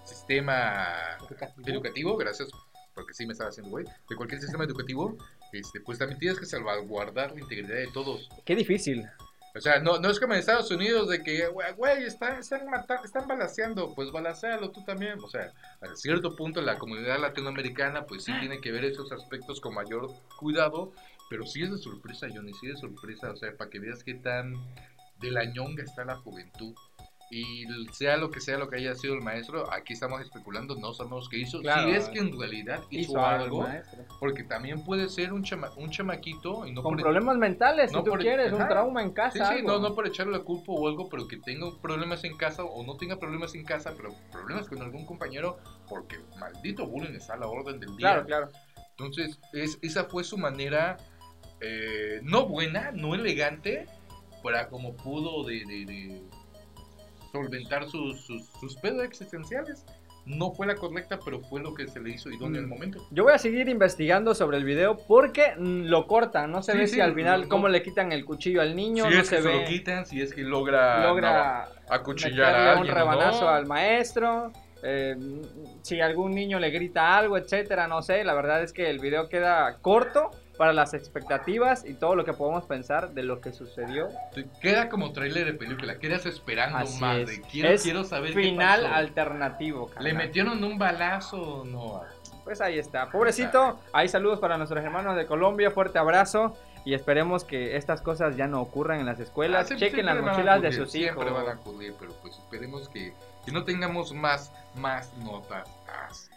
[0.04, 0.86] sistema
[1.22, 1.70] Educativo.
[1.70, 2.50] educativo, gracias,
[2.94, 5.18] porque sí me estaba haciendo güey, de cualquier sistema educativo,
[5.54, 8.30] este, pues también tienes que salvaguardar la integridad de todos.
[8.44, 9.06] Qué difícil.
[9.56, 13.02] O sea, no, no es como en Estados Unidos de que, güey, están, están, mata-
[13.06, 15.18] están balaceando, pues balacéalo tú también.
[15.24, 19.62] O sea, a cierto punto la comunidad latinoamericana, pues sí tiene que ver esos aspectos
[19.62, 20.92] con mayor cuidado,
[21.30, 24.04] pero sí es de sorpresa, Johnny, sí es de sorpresa, o sea, para que veas
[24.04, 24.54] qué tan
[25.22, 26.76] de la ñonga está la juventud.
[27.38, 30.94] Y sea lo que sea lo que haya sido el maestro, aquí estamos especulando, no
[30.94, 31.60] sabemos qué hizo.
[31.60, 31.90] Claro.
[31.90, 33.68] si es que en realidad hizo, Hizo algo,
[34.22, 37.98] porque también puede ser un, chama- un chamaquito y no Con por- problemas mentales, no
[38.00, 39.32] si tú por- quieres, un trauma en casa.
[39.34, 39.68] Sí, sí, algo.
[39.68, 42.86] no, no por echarle la culpa o algo, pero que tenga problemas en casa o
[42.86, 45.58] no tenga problemas en casa, pero problemas con algún compañero,
[45.90, 48.24] porque maldito bullying está a la orden del día.
[48.24, 48.50] Claro, claro.
[48.92, 50.96] Entonces, es, esa fue su manera,
[51.60, 53.88] eh, no buena, no elegante,
[54.42, 56.24] para como pudo de, de- de
[57.46, 59.86] solventar sus, sus, sus pedos existenciales.
[60.26, 62.70] No fue la correcta, pero fue lo que se le hizo idóneo en el Mm.
[62.70, 63.08] momento.
[63.12, 66.78] Yo voy a seguir investigando sobre el video porque mm, lo cortan, no se Sí,
[66.80, 69.22] ve sí, si al final no- cómo le quitan el cuchillo al niño, si no
[69.22, 72.90] es se que se lo quitan, si es que logra, logra no, acuchillar a alguien.
[72.92, 73.50] un rebanazo no.
[73.50, 74.52] al maestro.
[74.88, 75.16] eh,
[75.84, 78.24] si algún niño le grita algo, etcétera, no sé.
[78.24, 82.34] La verdad es que el video queda corto para las expectativas y todo lo que
[82.34, 84.10] podemos pensar de lo que sucedió.
[84.34, 87.18] Te Queda como tráiler de película, quedas esperando Así más.
[87.18, 87.28] es.
[87.28, 88.96] de quiero, Es quiero saber Final qué pasó.
[88.96, 89.88] alternativo.
[89.90, 90.14] ¿Le carnal.
[90.16, 92.02] metieron un balazo o no?
[92.44, 93.10] Pues ahí está.
[93.12, 96.56] Pobrecito, hay saludos para nuestros hermanos de Colombia, fuerte abrazo.
[96.86, 99.72] Y esperemos que estas cosas ya no ocurran en las escuelas.
[99.72, 101.16] Ah, Chequen las siempre mochilas de ocurrir, sus hijos.
[101.24, 103.12] Siempre van a ocurrir, pero pues esperemos que,
[103.44, 105.68] que no tengamos más, más notas
[106.08, 106.30] así.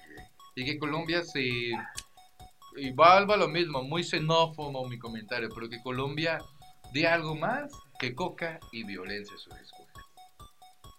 [0.56, 1.42] Y que Colombia se...
[2.80, 6.38] Y valga lo mismo, muy xenófobo mi comentario, pero que Colombia
[6.92, 9.94] dé algo más que coca y violencia en sus escuelas.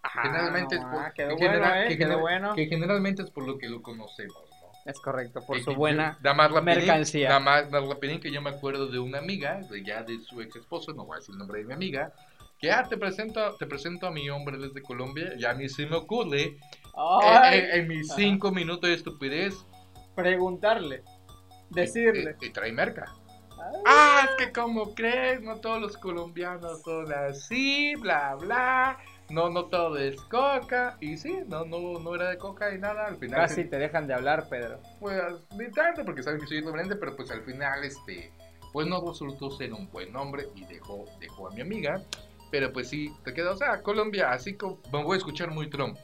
[0.01, 2.55] Ajá, generalmente es por, ah, que genera- eh, que quedó genera- bueno.
[2.55, 4.69] que generalmente es por lo que lo conocemos, ¿no?
[4.91, 7.39] Es correcto, por Y- su buena nada más rapidín- mercancía.
[7.39, 10.55] Más, nada más que yo me acuerdo de una amiga, de ya de su ex
[10.55, 12.13] esposo, no voy a decir el nombre de mi amiga,
[12.59, 15.85] que ah, te presento, te presento a mi hombre desde Colombia, y a mí se
[15.85, 16.57] me ocurre, eh,
[16.95, 19.65] Ay, en, en mis cinco minutos de estupidez,
[20.15, 21.03] preguntarle,
[21.69, 22.35] decirle.
[22.41, 23.13] y, y trae merca.
[23.61, 23.81] Ay.
[23.85, 28.97] Ah, es que como crees, no todos los colombianos son así, bla, bla.
[29.29, 30.97] No, no todo es coca.
[31.01, 33.05] Y sí, no, no, no era de coca y nada.
[33.05, 34.79] Al final, Casi te dejan de hablar, Pedro.
[34.99, 35.21] pues,
[35.55, 38.31] ni tanto, porque saben que soy irreverente, pero pues al final, este,
[38.73, 42.01] pues no resultó ser un buen hombre y dejó, dejó a mi amiga.
[42.49, 45.69] Pero pues sí, te queda, o sea, Colombia, así como, me voy a escuchar muy
[45.69, 45.95] Trump.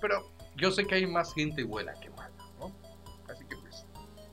[0.00, 2.21] Pero yo sé que hay más gente buena que mala,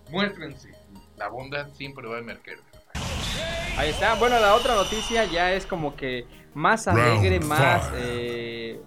[0.10, 0.72] muéstrense.
[1.18, 2.60] La bondad siempre va a emerger.
[3.78, 4.16] Ahí está.
[4.16, 8.82] Bueno, la otra noticia ya es como que más alegre, más eh,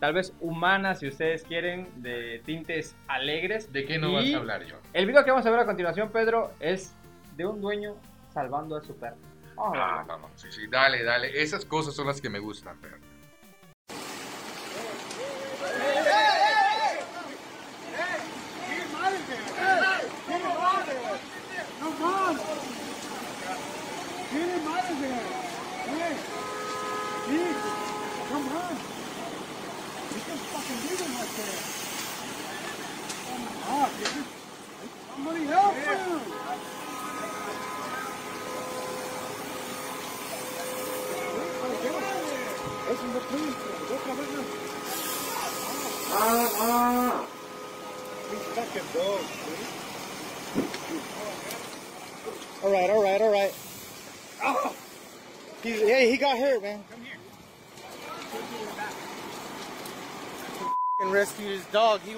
[0.00, 3.72] tal vez humana, si ustedes quieren, de tintes alegres.
[3.72, 4.76] ¿De qué no Y vas a hablar yo?
[4.92, 6.94] El video que vamos a ver a continuación, Pedro, es
[7.36, 7.94] de un dueño
[8.32, 9.16] salvando a su perro.
[9.56, 11.42] Vamos a Ah, no, sí, sí, dale, dale.
[11.42, 12.96] Esas cosas son las que me gustan, pero.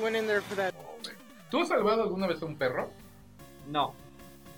[0.05, 0.75] Went in there for that.
[1.51, 2.91] ¿Tú has salvado alguna vez a un perro?
[3.71, 3.95] No,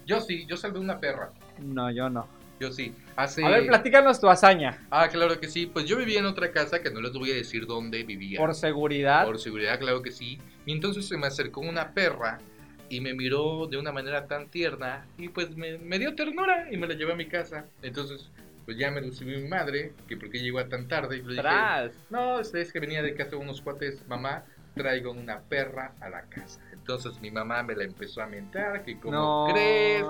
[0.04, 1.30] Yo sí, yo salvé una perra.
[1.58, 2.26] no, yo no.
[2.58, 2.94] Yo sí.
[3.16, 3.44] Hace.
[3.44, 4.78] A ver, platícanos tu hazaña.
[4.90, 5.66] Ah, claro que sí.
[5.66, 8.38] Pues yo vivía en otra casa que no les voy a decir dónde vivía.
[8.38, 9.26] Por seguridad.
[9.26, 10.38] Por seguridad, claro que sí.
[10.64, 12.38] Y entonces se me acercó una perra
[12.88, 16.78] y me miró de una manera tan tierna y pues me, me dio ternura y
[16.78, 17.66] me la llevé a mi casa.
[17.82, 18.30] Entonces,
[18.64, 21.18] pues ya me recibió mi madre, que por qué llegó tan tarde.
[21.18, 21.92] Y le dije, Tras.
[22.08, 24.44] no, es que venía de casa unos cuates, mamá,
[24.76, 26.60] traigo una perra a la casa.
[26.72, 29.12] Entonces mi mamá me la empezó a mentar, que cómo
[29.46, 29.52] No.
[29.52, 30.04] crees,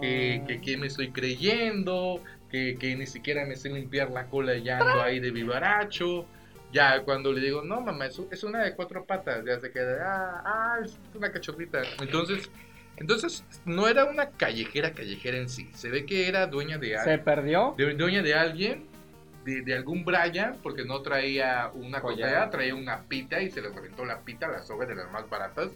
[0.00, 4.54] que, que, que me estoy creyendo, que, que ni siquiera me sé limpiar la cola
[4.56, 6.26] y ando ahí de vivaracho.
[6.72, 9.98] Ya cuando le digo, no mamá, es, es una de cuatro patas, ya se queda,
[10.04, 11.82] ah, ah, es una cachorrita.
[12.00, 12.50] Entonces,
[12.96, 15.70] entonces no era una callejera, callejera en sí.
[15.74, 17.24] Se ve que era dueña de ¿Se algo.
[17.24, 17.74] perdió?
[17.78, 18.86] De, dueña de alguien,
[19.46, 22.50] de, de algún Brian, porque no traía una Collar.
[22.50, 25.70] traía una pita y se le reventó la pita, la soga de las más baratas.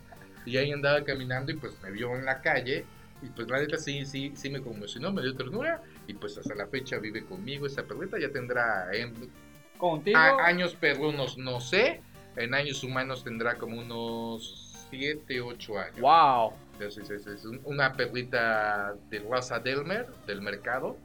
[0.44, 2.84] Y ahí andaba caminando y pues me vio en la calle.
[3.22, 5.82] Y pues la neta sí, sí, sí me conmocionó, me dio ternura.
[6.06, 8.18] Y pues hasta la fecha vive conmigo esa perrita.
[8.18, 9.14] Ya tendrá en,
[9.78, 10.18] Contigo.
[10.18, 12.00] a- años perrunos, no sé.
[12.36, 16.00] En años humanos tendrá como unos 7, 8 años.
[16.00, 16.52] Wow.
[16.72, 20.96] Entonces es, es un- una perrita de raza Delmer, del mercado.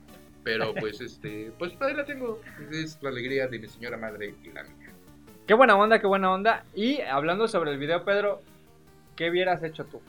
[0.45, 2.39] Pero pues este, pues ahí la tengo.
[2.71, 4.91] Es la alegría de mi señora madre y la mía.
[5.47, 6.63] Qué buena onda, qué buena onda.
[6.73, 8.41] Y hablando sobre el video, Pedro,
[9.17, 10.01] ¿qué hubieras hecho tú?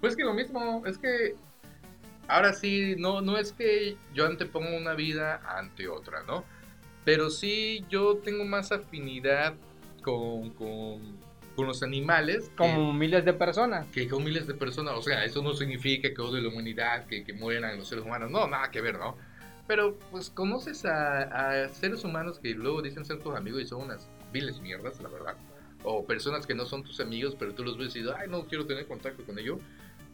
[0.00, 1.34] Pues que lo mismo, es que
[2.28, 6.44] ahora sí, no, no es que yo antepongo una vida ante otra, ¿no?
[7.04, 9.54] Pero sí yo tengo más afinidad
[10.02, 11.00] con, con,
[11.56, 13.86] con los animales que- Como miles de personas.
[13.88, 14.94] que con miles de personas.
[14.96, 18.30] O sea, eso no significa que odie la humanidad, que, que mueran los seres humanos.
[18.30, 19.16] No, nada que ver, ¿no?
[19.66, 23.82] Pero pues conoces a, a seres humanos que luego dicen ser tus amigos y son
[23.82, 25.36] unas viles mierdas, la verdad.
[25.84, 28.46] O personas que no son tus amigos, pero tú los ves y dices, ay, no
[28.46, 29.60] quiero tener contacto con ellos.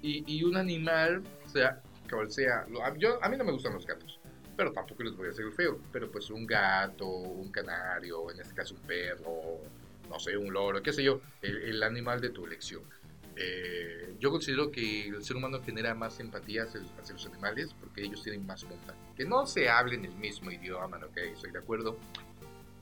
[0.02, 3.86] Y, y un animal, o sea, cual sea, yo, a mí no me gustan los
[3.86, 4.18] gatos,
[4.56, 5.80] pero tampoco les voy a hacer el feo.
[5.92, 9.60] Pero pues un gato, un canario, en este caso un perro,
[10.08, 12.82] no sé, un loro, qué sé yo, el animal de tu elección.
[13.40, 18.02] Eh, yo considero que el ser humano genera más empatía hacia, hacia los animales porque
[18.02, 18.94] ellos tienen más monta.
[19.16, 21.96] Que no se hablen el mismo idioma, ok, estoy de acuerdo.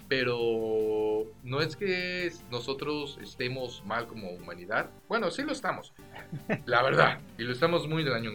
[0.08, 4.88] Pero no es que nosotros estemos mal como humanidad.
[5.08, 5.92] Bueno, sí lo estamos,
[6.64, 7.20] la verdad.
[7.38, 8.30] Y lo estamos muy del año.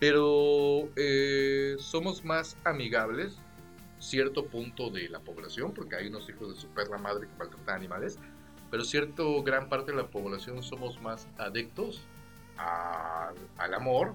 [0.00, 3.38] Pero eh, somos más amigables
[3.98, 7.76] cierto punto de la población, porque hay unos hijos de su perra madre que maltratan
[7.76, 8.18] animales,
[8.76, 12.02] pero cierto gran parte de la población somos más adictos
[12.58, 14.12] a- al amor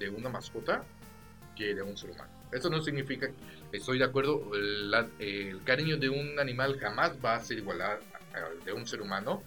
[0.00, 0.82] de una mascota
[1.54, 2.28] que de un ser humano.
[2.50, 3.30] Eso no significa,
[3.70, 8.00] estoy de acuerdo, el, cariño de un animal jamás va a ser igual al
[8.64, 9.44] de un ser humano,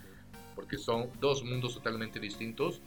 [0.55, 2.79] porque son dos mundos totalmente distintos,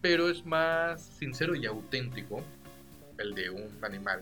[0.00, 2.42] pero es más sincero y auténtico
[3.18, 4.20] el de un animal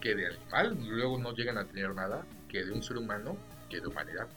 [0.00, 3.36] que de animal luego no llegan a tener nada, que de un ser humano,
[3.68, 4.28] que de humanidad.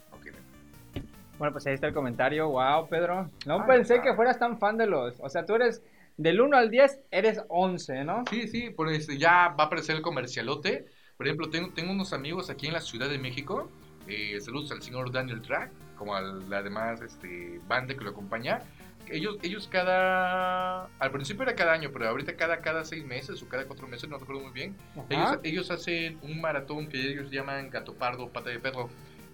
[1.37, 2.49] Bueno, pues ahí está el comentario.
[2.49, 3.29] Wow, Pedro.
[3.45, 5.19] No Ay, pensé que fueras tan fan de los.
[5.19, 5.83] O sea, tú eres
[6.17, 8.23] del 1 al 10, eres 11, ¿no?
[8.29, 10.85] Sí, sí, pues ya va a aparecer el comercialote.
[11.15, 13.69] Por ejemplo, tengo, tengo unos amigos aquí en la Ciudad de México.
[14.07, 18.61] eh, saludos al señor Daniel Track, como a la demás este, banda que lo acompaña.
[19.09, 20.85] Ellos, ellos cada...
[20.99, 24.09] Al principio era cada año, pero ahorita cada, cada seis meses o cada cuatro meses,
[24.09, 24.75] no recuerdo muy bien.
[25.09, 28.89] Ellos, ellos hacen un maratón que ellos llaman gato pardo, pata de perro.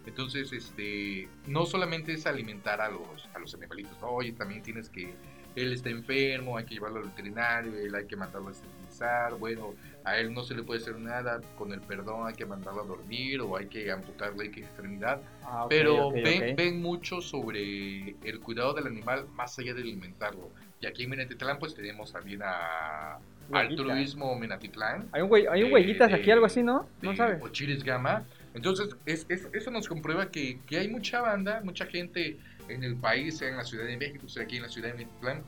[0.05, 4.07] Entonces, este, no solamente es alimentar a los, a los animalitos, ¿no?
[4.09, 5.13] oye, también tienes que,
[5.55, 9.75] él está enfermo, hay que llevarlo al veterinario, él hay que mandarlo a esterilizar, bueno,
[10.03, 12.85] a él no se le puede hacer nada, con el perdón hay que mandarlo a
[12.85, 15.21] dormir o hay que amputarle X extremidad.
[15.43, 16.57] Ah, ok, Pero ok, ven, ok.
[16.57, 20.49] ven mucho sobre el cuidado del animal más allá de alimentarlo.
[20.81, 23.19] Y aquí en Minatitlán pues tenemos también a.
[23.51, 25.07] Altruismo Minatitlán.
[25.11, 26.87] Hay un, hay un de- huellitas de- aquí, algo así, ¿no?
[27.01, 27.41] No sabes.
[27.41, 28.23] Ochiris Gama.
[28.53, 32.37] Entonces, es, es- eso nos comprueba que, que hay mucha banda, mucha gente
[32.67, 34.93] en el país, sea en la Ciudad de México, sea aquí en la Ciudad de
[34.95, 35.43] Minatitlán,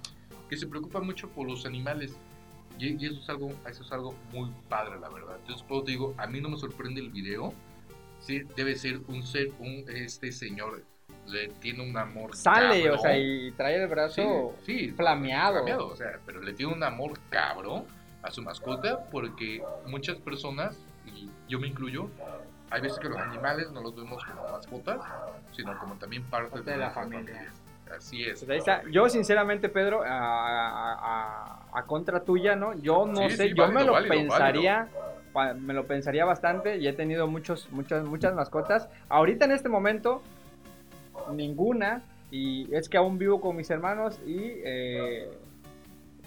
[0.50, 2.16] que se preocupa mucho por los animales.
[2.80, 5.38] Y, y eso, es algo, eso es algo muy padre, la verdad.
[5.40, 7.54] Entonces, pues digo, a mí no me sorprende el video.
[8.20, 10.84] Sí, debe ser un ser, un, este señor
[11.28, 12.36] le tiene un amor.
[12.36, 13.02] Sale, o cabrón.
[13.02, 15.54] sea, y trae el brazo Sí, sí, flameado.
[15.58, 17.86] flameado, o sea, pero le tiene un amor cabrón
[18.24, 22.10] a su mascota porque muchas personas, y yo me incluyo,
[22.76, 25.00] hay veces que los animales no los vemos como mascotas,
[25.54, 27.52] sino como también parte Parte de la familia.
[27.96, 28.40] Así es.
[28.40, 28.82] Pues ahí está.
[28.92, 30.94] Yo, sinceramente, Pedro, a, a-
[31.74, 32.74] a- a contra tuya, ¿no?
[32.74, 34.88] Yo no Sí, sé, sí, yo me lo válido, pensaría,
[35.60, 38.90] me lo pensaría bastante y he tenido muchos, muchas, muchas mascotas.
[39.08, 40.22] Ahorita en este momento,
[41.32, 45.30] ninguna, y es que aún vivo con mis hermanos y eh,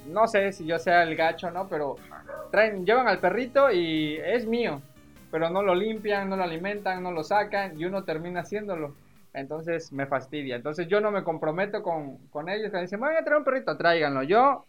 [0.06, 1.68] no sé si yo sea el gacho, ¿no?
[1.68, 1.96] Pero
[2.50, 4.80] traen, llevan al perrito y es mío,
[5.30, 8.94] pero no lo limpian, no lo alimentan, no lo sacan y uno termina haciéndolo.
[9.34, 10.56] Entonces me fastidia.
[10.56, 12.70] Entonces yo no me comprometo con, con ellos.
[12.72, 14.22] Que dicen, voy a traer un perrito, tráiganlo.
[14.22, 14.64] Yo,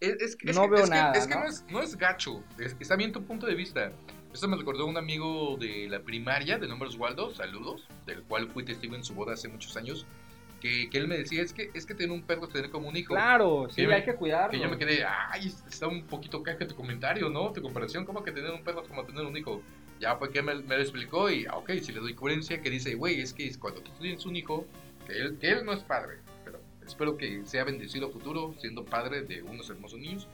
[0.00, 1.40] Es, es que- es No que- veo es que- nada, Es que ¿no?
[1.40, 3.90] no es, no es gacho, es- está bien tu punto de vista.
[4.32, 8.64] Esto me recordó un amigo de la primaria, de nombre Oswaldo, saludos, del cual fui
[8.64, 10.06] testigo en su boda hace muchos años,
[10.64, 12.88] que, que él me decía, es que, es que tener un perro es tener como
[12.88, 13.12] un hijo.
[13.12, 14.50] claro, sí, Que me- hay que cuidarlo.
[14.50, 17.52] Que yo me quedé, ay, está un poquito caja tu comentario, ¿no?
[17.52, 19.60] Tu comparación, como que tener un perro es como tener un hijo.
[20.00, 22.70] Ya fue que me, me lo explicó y, ah, ok, si le doy coherencia, que
[22.70, 24.66] dice, güey, es que cuando tú tienes un hijo,
[25.06, 28.86] que él, que él no es padre, pero espero que sea bendecido a futuro siendo
[28.86, 30.28] padre de unos hermosos niños.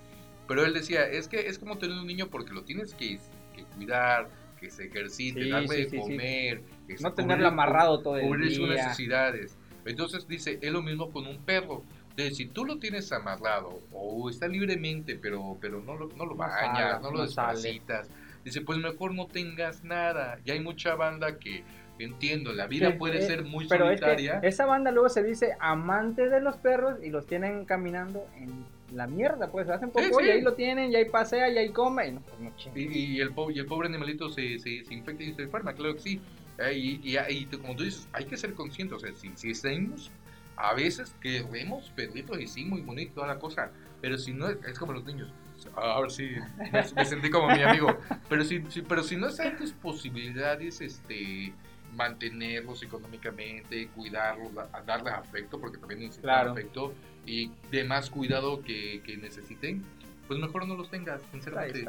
[0.46, 3.18] Pero él decía, es que es como tener un niño porque lo tienes que,
[3.54, 4.28] que cuidar,
[4.60, 8.54] que se ejercite, Sí, darle sí, de comer, que No tenerlo amarrado todo el cubrir
[8.54, 8.76] sus día.
[8.84, 9.56] necesidades.
[9.90, 11.82] Entonces dice, es lo mismo con un perro.
[12.10, 16.34] Entonces, si tú lo tienes amarrado o está libremente, pero, pero no lo, no lo
[16.34, 18.08] No bañas, sale, no lo desparasitas,
[18.44, 20.38] dice, pues mejor no tengas nada.
[20.44, 21.62] Y hay mucha banda que,
[21.98, 24.40] entiendo, la vida Sí, puede eh, ser muy Pero es que solitaria.
[24.42, 28.64] esa banda luego se dice amante de los perros y los tienen caminando en
[28.96, 31.70] la mierda, pues hacen poco Sí, y ahí lo tienen, y ahí pasea, y ahí
[31.70, 32.52] come, y no, pues no.
[32.74, 35.72] Y, y el, po- y el pobre animalito se, se, se infecta y se enferma,
[35.74, 36.20] claro que sí.
[36.60, 38.96] Eh, y, y, y como tú dices, hay que ser conscientes.
[38.96, 40.10] O sea, si, si estamos,
[40.56, 43.72] a veces queremos perritos y sí, muy bonito, toda la cosa.
[44.00, 45.32] Pero si no, es, como los niños.
[45.76, 46.30] A ver si
[46.72, 47.98] me, me sentí como mi amigo.
[48.28, 51.52] Pero si, si- pero si no está en tus posibilidades, este
[51.94, 56.52] mantenerlos económicamente, cuidarlos, da- darles afecto, porque también necesitan Claro.
[56.52, 56.94] afecto,
[57.26, 59.84] y de más cuidado que, que necesiten,
[60.28, 61.86] pues mejor no los tengas, sinceramente.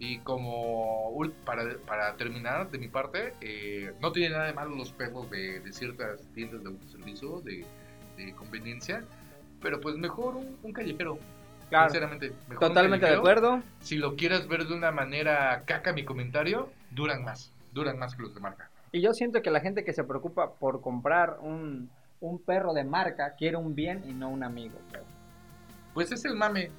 [0.00, 1.12] Y como
[1.44, 5.60] para, para terminar de mi parte, eh, no tiene nada de malo los perros de,
[5.60, 7.66] de ciertas tiendas de autoservicio, de,
[8.16, 9.04] de conveniencia,
[9.60, 11.18] pero pues mejor un, un callejero.
[11.68, 13.62] Claro, Sinceramente, mejor un totalmente de acuerdo.
[13.80, 18.22] Si lo quieres ver de una manera caca mi comentario, duran más, duran más que
[18.22, 18.70] los de marca.
[18.92, 21.90] Y yo siento que la gente que se preocupa por comprar un,
[22.20, 24.78] un perro de marca quiere un bien y no un amigo.
[24.90, 25.04] creo.
[25.92, 26.70] Pues es el mame.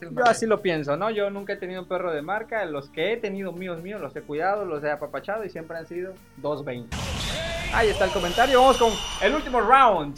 [0.00, 1.10] Es el Yo así lo pienso, ¿no?
[1.10, 2.64] Yo nunca he tenido un perro de marca.
[2.66, 5.86] Los que he tenido míos, míos, los he cuidado, los he apapachado y siempre han
[5.86, 6.96] sido 220.
[7.72, 8.60] Ahí está el comentario.
[8.60, 8.92] Vamos con
[9.22, 10.16] el último round.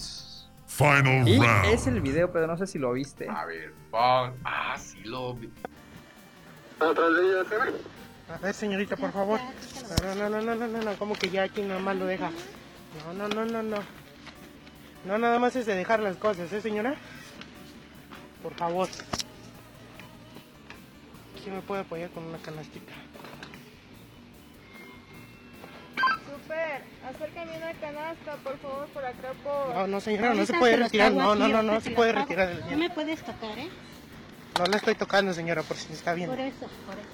[0.66, 1.64] Final Y round.
[1.66, 3.28] es el video, pero no sé si lo viste.
[3.28, 5.50] A ver, pon- Ah, sí lo vi.
[6.80, 9.40] A ver, señorita, por favor.
[10.04, 12.30] No, no, no, no, no, no, no, como que ya aquí nada más lo deja.
[13.06, 13.76] No, no, no, no, no.
[15.04, 16.94] No, nada más es de dejar las cosas, ¿eh, señora?
[18.42, 18.88] Por favor.
[21.42, 22.92] ¿Quién me puede apoyar con una canastita?
[26.26, 29.74] Super, acércame una canasta, por favor, por acá por...
[29.74, 31.12] No, no, señora, no se puede retirar.
[31.12, 33.70] No, no, no, no se puede retirar del No me puedes tocar, ¿eh?
[34.58, 36.28] No la estoy tocando, señora, por si está bien.
[36.28, 37.08] Por eso, por eso.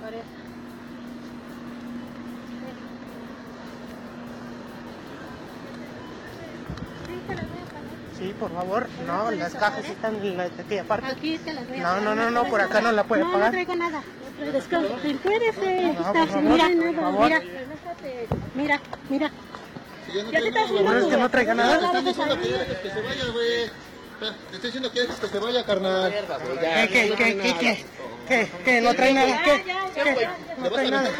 [0.00, 0.35] Por eso.
[8.36, 8.86] Por favor.
[9.06, 11.06] No, las cajas están en la de aquella parte.
[11.06, 13.32] Aquí te las voy a No, no, no, no, por acá no la puede no,
[13.32, 13.46] pagar.
[13.46, 14.02] No traigo nada.
[14.38, 15.58] Puedes,
[16.42, 17.42] mira, mira.
[18.54, 19.30] Mira, mira.
[20.30, 21.80] Ya te estás ¿No es que no traiga nada?
[21.80, 22.04] No, no.
[22.04, 23.70] que se vaya, güey.
[24.18, 26.10] Te estoy diciendo que dejes que se vaya, carnal.
[26.10, 27.84] ¿Qué, qué, qué, qué, qué?
[28.28, 28.50] ¿Qué?
[28.64, 28.80] ¿Qué?
[28.80, 29.42] ¿No trae nada?
[29.42, 29.64] ¿Qué?
[29.94, 30.28] ¿Qué?
[30.58, 31.10] ¿No trae nada?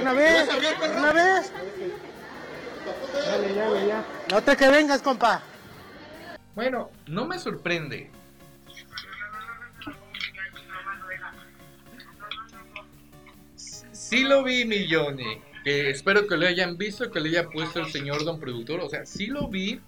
[0.00, 0.48] ¿Una vez?
[0.96, 1.52] ¿Una vez?
[3.26, 4.04] Dale, ya, ya.
[4.30, 5.42] No te que vengas, compa.
[6.58, 8.10] Bueno, no me sorprende.
[13.54, 15.38] Sí lo vi, millones.
[15.62, 18.80] Que espero que lo hayan visto, que le haya puesto el señor don productor.
[18.80, 19.80] O sea, sí lo vi.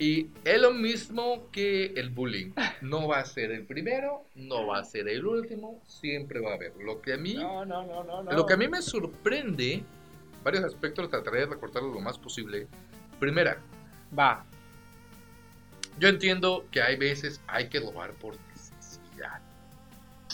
[0.00, 2.50] Y es lo mismo que el bullying.
[2.80, 6.54] No va a ser el primero, no va a ser el último, siempre va a
[6.54, 6.72] haber.
[6.84, 8.24] Lo que a mí, No, no, no, no.
[8.24, 8.32] no.
[8.32, 9.84] lo que a mí me sorprende,
[10.42, 12.66] varios aspectos, trataré de recortarlo lo más posible.
[13.20, 13.56] Primera,
[14.18, 14.44] Va.
[15.98, 19.40] Yo entiendo que hay veces hay que robar por necesidad.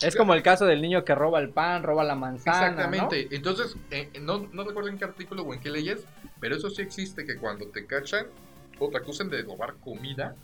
[0.03, 2.69] Es como el caso del niño que roba el pan, roba la manzana.
[2.69, 3.29] Exactamente.
[3.35, 6.05] Entonces, eh, no, no recuerdo en qué artículo o en qué leyes,
[6.41, 8.27] pero eso sí existe, que cuando te cachan
[8.79, 10.37] o te acusan de robar comida,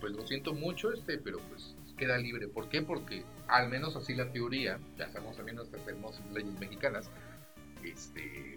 [0.00, 2.48] pues lo siento mucho, este, pero pues queda libre.
[2.48, 2.82] ¿Por qué?
[2.82, 7.10] Porque al menos así la teoría, ya estamos también nuestras hermosas leyes mexicanas,
[7.84, 8.56] este,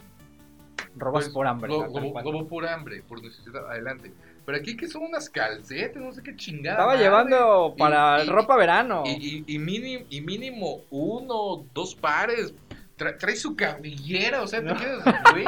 [0.95, 1.05] ¿no?
[1.05, 1.69] Robas pues, por hambre.
[1.69, 4.13] robo, robo por hambre, por necesidad, adelante.
[4.45, 6.75] Pero aquí que son unas calcetas, no sé qué chingada.
[6.75, 7.03] Estaba madre.
[7.05, 9.03] llevando para y- ropa verano.
[9.05, 12.53] y, mínimo, y mínimo uno, dos pares.
[12.97, 14.75] Tra- trae su cabellera, o sea, te No.
[14.75, 15.45] quedas, güey.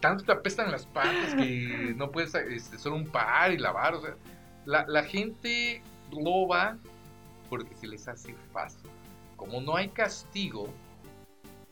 [0.00, 3.94] Tanto te apestan las patas que no puedes este, solo un par y lavar.
[3.94, 4.14] O sea,
[4.64, 5.80] la, la gente
[6.10, 6.76] loba
[7.48, 8.90] porque se les hace fácil.
[9.36, 10.68] Como no hay castigo,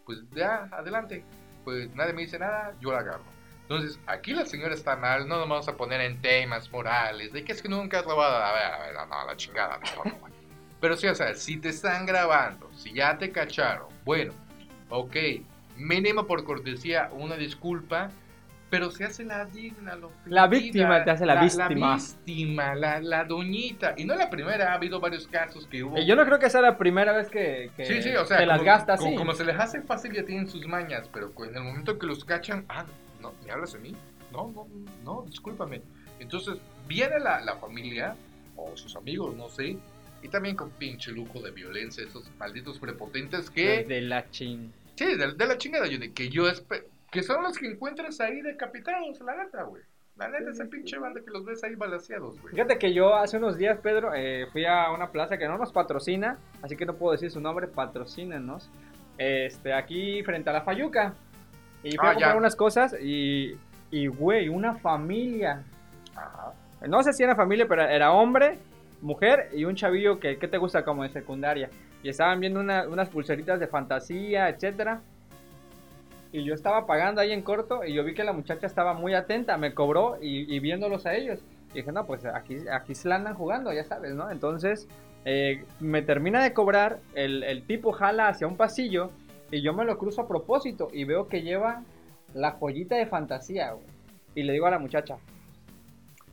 [0.04, 1.24] pues ya, adelante.
[1.64, 3.24] Pues nadie me dice nada, yo la agarro.
[3.70, 7.44] Entonces, aquí la señora está mal, no nos vamos a poner en temas morales, de
[7.44, 10.06] que es que nunca has robado, a ver, a ver, no, no, la chingada, mejor
[10.08, 10.32] no, güey.
[10.80, 14.32] Pero sí, o sea, si te están grabando, si ya te cacharon, bueno,
[14.88, 15.14] ok,
[15.76, 18.10] mínimo por cortesía una disculpa,
[18.70, 21.68] pero se hace la digna, la La víctima te hace la víctima.
[21.90, 23.94] La víctima, la, la doñita.
[23.96, 25.96] Y no la primera, ha habido varios casos que hubo.
[25.96, 28.38] Y yo no creo que sea la primera vez que, que Sí, sí, o sea,
[28.38, 29.16] se las como, gasta como- así.
[29.16, 32.24] como se les hace fácil ya tienen sus mañas, pero en el momento que los
[32.24, 32.84] cachan, ah,
[33.20, 33.96] no, ¿me hablas de mí?
[34.32, 34.66] No, no,
[35.04, 35.82] no, discúlpame.
[36.18, 38.16] Entonces, viene la, la familia,
[38.56, 39.76] o sus amigos, no sé,
[40.22, 43.84] y también con pinche lujo de violencia, esos malditos prepotentes que...
[43.84, 44.72] De la chin.
[44.96, 48.20] Sí, de, de la chingada, yo, de que yo espe- que son los que encuentras
[48.20, 49.82] ahí decapitados, la gata, güey.
[50.16, 52.52] La neta, esa pinche banda que los ves ahí balaseados, güey.
[52.54, 55.72] Fíjate que yo hace unos días, Pedro, eh, fui a una plaza que no nos
[55.72, 58.68] patrocina, así que no puedo decir su nombre, patrocínenos.
[59.16, 61.14] Este, aquí frente a la Fayuca.
[61.82, 62.36] Y fui Ah, a comprar ya.
[62.38, 63.56] unas cosas y,
[63.90, 65.62] y, güey, una familia.
[66.14, 66.52] Ajá.
[66.86, 68.58] No sé si era familia, pero era hombre,
[69.02, 71.70] mujer y un chavillo que, ¿qué te gusta como de secundaria.
[72.02, 75.00] Y estaban viendo una- unas pulseritas de fantasía, etcétera.
[76.32, 79.14] Y yo estaba pagando ahí en corto y yo vi que la muchacha estaba muy
[79.14, 81.40] atenta, me cobró y, y viéndolos a ellos.
[81.72, 84.30] Y dije, no, pues aquí, aquí se la andan jugando, ya sabes, ¿no?
[84.30, 84.88] Entonces
[85.24, 89.10] eh, me termina de cobrar, el, el tipo jala hacia un pasillo
[89.50, 91.82] y yo me lo cruzo a propósito y veo que lleva
[92.34, 93.86] la joyita de fantasía, güey.
[94.34, 95.16] Y le digo a la muchacha,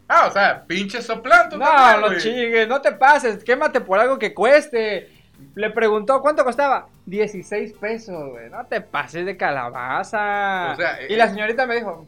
[0.10, 1.58] Ah, o sea, pinche soplando.
[1.58, 2.20] no, también, no güey.
[2.20, 5.10] chingues, no te pases, quémate por algo que cueste.
[5.54, 6.88] Le preguntó cuánto costaba.
[7.06, 8.50] 16 pesos, güey.
[8.50, 10.72] No te pases de calabaza.
[10.74, 12.08] O sea, y eh, la señorita me dijo,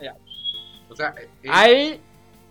[0.00, 0.14] ya,
[0.90, 2.00] O sea, eh, eh, ahí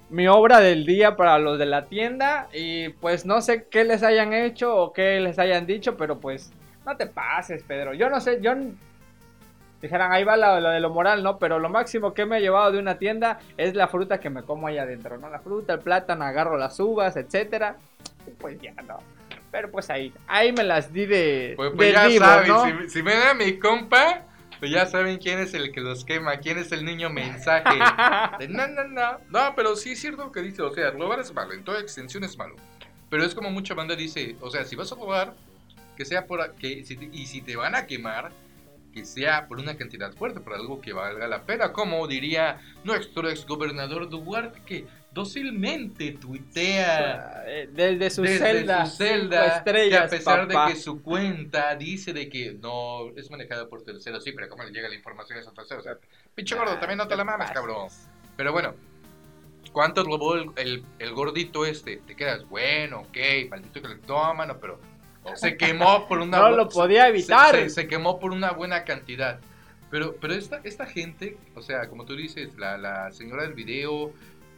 [0.09, 4.03] mi obra del día para los de la tienda y pues no sé qué les
[4.03, 6.51] hayan hecho o qué les hayan dicho, pero pues
[6.87, 7.93] no te pases, Pedro.
[7.93, 8.53] Yo no sé, yo
[9.81, 11.37] dijeran, ahí va lo, lo de lo moral, ¿no?
[11.37, 14.43] Pero lo máximo que me he llevado de una tienda es la fruta que me
[14.43, 15.29] como ahí adentro, ¿no?
[15.29, 17.75] La fruta, el plátano, agarro las uvas, etcétera.
[18.39, 18.99] Pues ya no.
[19.51, 22.81] Pero pues ahí, ahí me las di de, pues, pues de ya divo, saben, ¿no?
[22.83, 24.21] si, si me da mi compa,
[24.59, 27.77] pues ya saben quién es el que los quema, quién es el niño mensaje.
[28.39, 29.19] De, no, no, no.
[29.29, 30.61] No, pero sí es cierto lo que dice.
[30.61, 32.55] O sea, robar es malo, en toda extensión es malo.
[33.09, 35.33] Pero es como mucha banda dice, o sea, si vas a robar,
[35.97, 36.55] que sea por...
[36.55, 38.31] Que, si te- y si te van a quemar,
[38.93, 41.73] que sea por una cantidad fuerte, por algo que valga la pena.
[41.73, 49.57] Como diría nuestro exgobernador Duarte, que dócilmente tuitea Eh, Desde su desde celda, su celda,
[49.57, 50.67] estrellas, que a pesar papá.
[50.67, 54.63] de que su cuenta dice de que no es manejada por terceros, sí, pero ¿cómo
[54.63, 55.85] le llega la información a esos terceros?
[55.85, 55.97] O sea,
[56.35, 57.87] pinche gordo, también no te la mames, cabrón.
[58.35, 58.75] Pero bueno,
[59.71, 61.97] ¿cuánto robó el, el, el gordito este?
[61.97, 63.17] Te quedas, bueno, ok,
[63.49, 64.79] maldito cleptómano, pero
[65.35, 67.55] se quemó por una No lo podía evitar.
[67.55, 69.39] Se, se- se quemó por una buena cantidad.
[69.89, 74.11] Pero, pero esta, esta gente, o sea, como tú dices, la, la señora del video,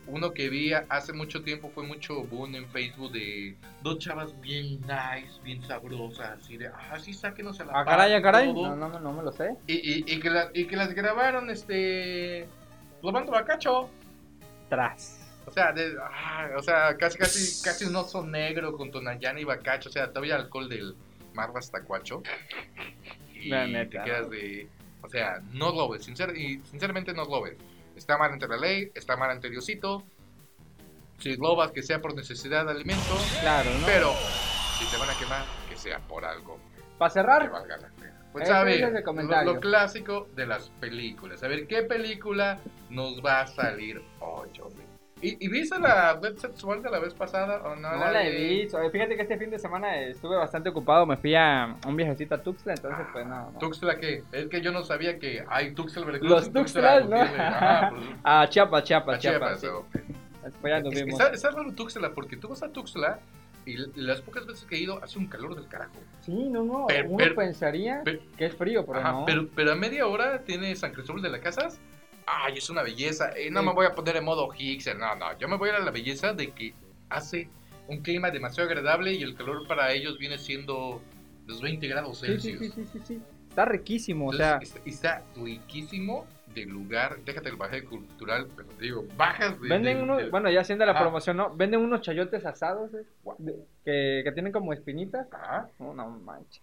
[0.08, 4.82] uno que vi hace mucho tiempo fue mucho boom en Facebook de dos chavas bien
[4.82, 8.52] nice, bien sabrosas, así de, ah, sí, sáquenos a la Ah, caray, ah, caray.
[8.52, 8.76] todo".
[8.76, 9.52] No, no, no me lo sé.
[9.68, 12.48] Y, y, y que la- y que las grabaron, este,
[13.04, 13.88] robando bacacho.
[14.68, 15.19] Tras.
[15.46, 19.44] O sea, de, ah, o sea, casi, casi, casi un oso negro con Tonayana y
[19.44, 20.96] bacacho, o sea, todavía alcohol del
[21.34, 22.22] mar bastacuacho.
[23.34, 24.68] Y La neta, te quedas de,
[25.02, 27.58] o sea, no robes, sincer- y sinceramente no robes.
[27.96, 30.04] Está mal ante la ley, está mal ante Diosito.
[31.20, 33.18] Si robas, que sea por necesidad de alimento.
[33.42, 33.86] Claro, ¿no?
[33.86, 34.14] Pero,
[34.78, 36.60] si te van a quemar, que sea por algo
[36.98, 38.16] Para que cerrar, valga la pena.
[38.32, 39.04] Pues Ese a ver,
[39.46, 41.42] lo, clásico de las películas.
[41.44, 42.60] A ver, ¿qué película
[42.90, 44.89] nos va a salir hoy, hombre?
[45.22, 47.92] ¿Y, y viste la web sexual de la vez pasada o no?
[47.98, 48.82] no la he de- visto.
[48.82, 51.06] Eh, Fíjate que este fin de semana estuve bastante ocupado.
[51.06, 53.52] Me fui a un viajecito a Tuxtla, entonces pues no.
[53.52, 53.60] no.
[53.60, 54.24] ¿Tuxtla qué?
[54.32, 56.30] Es que yo no sabía que hay Tuxtla Veracruz.
[56.30, 57.42] Los y Tuxtla Tuxtlas, ¿no?
[57.44, 59.60] Ajá, pues, A Chiapas, Chiapas, a Chiapas.
[59.60, 60.00] Chiapas, sí.
[60.00, 60.16] ok.
[60.46, 61.20] Después ya nos Es- vimos.
[61.20, 63.20] Está, raro Tuxtla porque tú vas a Tuxtla
[63.66, 65.92] y las pocas veces que he ido hace un calor del carajo.
[66.22, 66.88] Sí, no, no.
[66.88, 69.26] Per- Uno per- pensaría per- que es frío, pero Ajá, no.
[69.26, 71.80] pero, pero a media hora tiene San Cristóbal de las Casas.
[72.26, 73.32] Ay, es una belleza.
[73.36, 73.66] Eh, no Sí.
[73.68, 74.88] me voy a poner en modo Higgs.
[74.98, 75.38] No, no.
[75.38, 76.74] Yo me voy a ir a la belleza de que
[77.10, 77.50] hace
[77.88, 81.02] un clima demasiado agradable y el calor para ellos viene siendo
[81.48, 82.60] los 20 grados Sí, sí, Celsius.
[82.60, 83.22] sí, sí, sí, sí.
[83.50, 84.60] Está riquísimo, o sea.
[84.62, 87.18] está, está riquísimo de lugar.
[87.26, 89.68] Déjate el baje cultural, pero te digo, bajas de.
[89.70, 91.56] Venden de- bueno, ya haciendo la promoción, ¿no?
[91.56, 93.06] Venden unos chayotes asados eh,
[93.40, 95.28] de- que, que tienen como espinitas.
[95.34, 95.68] Ajá.
[95.80, 96.62] No, no manches.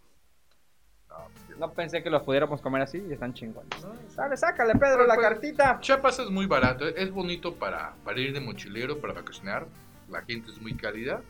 [1.59, 3.71] No, pensé que los pudiéramos comer así y están chingones.
[4.15, 5.79] Dale, sácale, Pedro, la Pues, cartita.
[5.81, 9.67] Chiapas es muy barato, es bonito para, para ir de mochilero, para vacacionar.
[10.11, 11.23] La gente es muy cálida.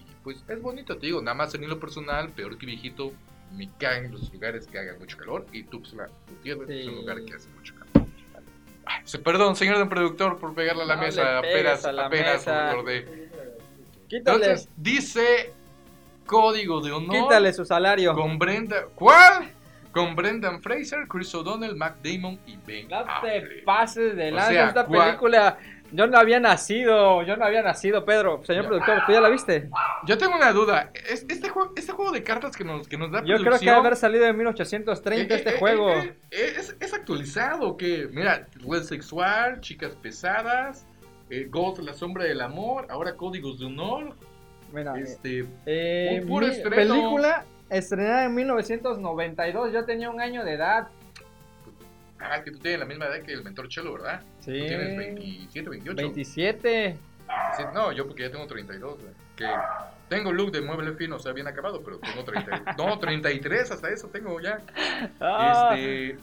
[0.00, 3.12] Y pues es bonito, te digo, nada más en lo personal, peor que viejito,
[3.56, 5.46] me caen los lugares que hagan mucho calor.
[5.52, 7.00] Y Tuxtla Gutiérrez es un Sí.
[7.00, 8.08] lugar que hace mucho calor.
[8.86, 11.38] Ay, perdón, señor don productor, por pegarle a la No mesa.
[11.38, 12.70] Apenas, a la apenas mesa.
[12.70, 13.04] recordé.
[14.08, 15.52] Quítale, Entonces, dice
[16.30, 17.10] Código de Honor.
[17.16, 18.14] quítale su salario.
[18.14, 18.84] Con Brenda.
[18.94, 19.50] ¿Cuál?
[19.92, 23.64] Con Brendan Fraser, Chris O'Donnell, Matt Damon y Ben No te Affleck.
[23.64, 25.58] pases de O lanza sea, esta ¿cuál- película.
[25.92, 28.40] Yo no había nacido, yo no había nacido, Pedro.
[28.44, 29.68] Señor productor, ¿tú ya la viste?
[30.06, 30.92] Yo tengo una duda.
[30.94, 33.42] ¿Es- Este juego, este juego de cartas que nos, que nos da Yo creo que
[33.46, 35.90] producción, debe haber salido en 1830 eh, este eh, juego.
[35.90, 40.86] eh, eh, es, es actualizado que, mira, web sexual, chicas pesadas,
[41.28, 44.14] eh, Ghost, la sombra del amor, ahora códigos de honor,
[44.72, 46.94] Mira, este, eh, un puro mi estreno.
[46.94, 49.72] película estrenada en 1992.
[49.72, 50.88] Yo tenía un año de edad.
[52.18, 54.22] Ah, que tú tienes la misma edad que el mentor Chelo, ¿verdad?
[54.40, 54.58] Sí.
[54.58, 55.96] Tú tienes 27, 28.
[55.96, 56.96] 27.
[57.56, 59.12] Sí, no, yo porque ya tengo 32, güey.
[59.36, 59.46] Que
[60.08, 62.74] tengo look de mueble fino, o sea, bien acabado, pero tengo 30.
[62.78, 64.60] no, 33, hasta eso tengo ya.
[65.20, 65.74] Ah.
[65.74, 66.18] Este.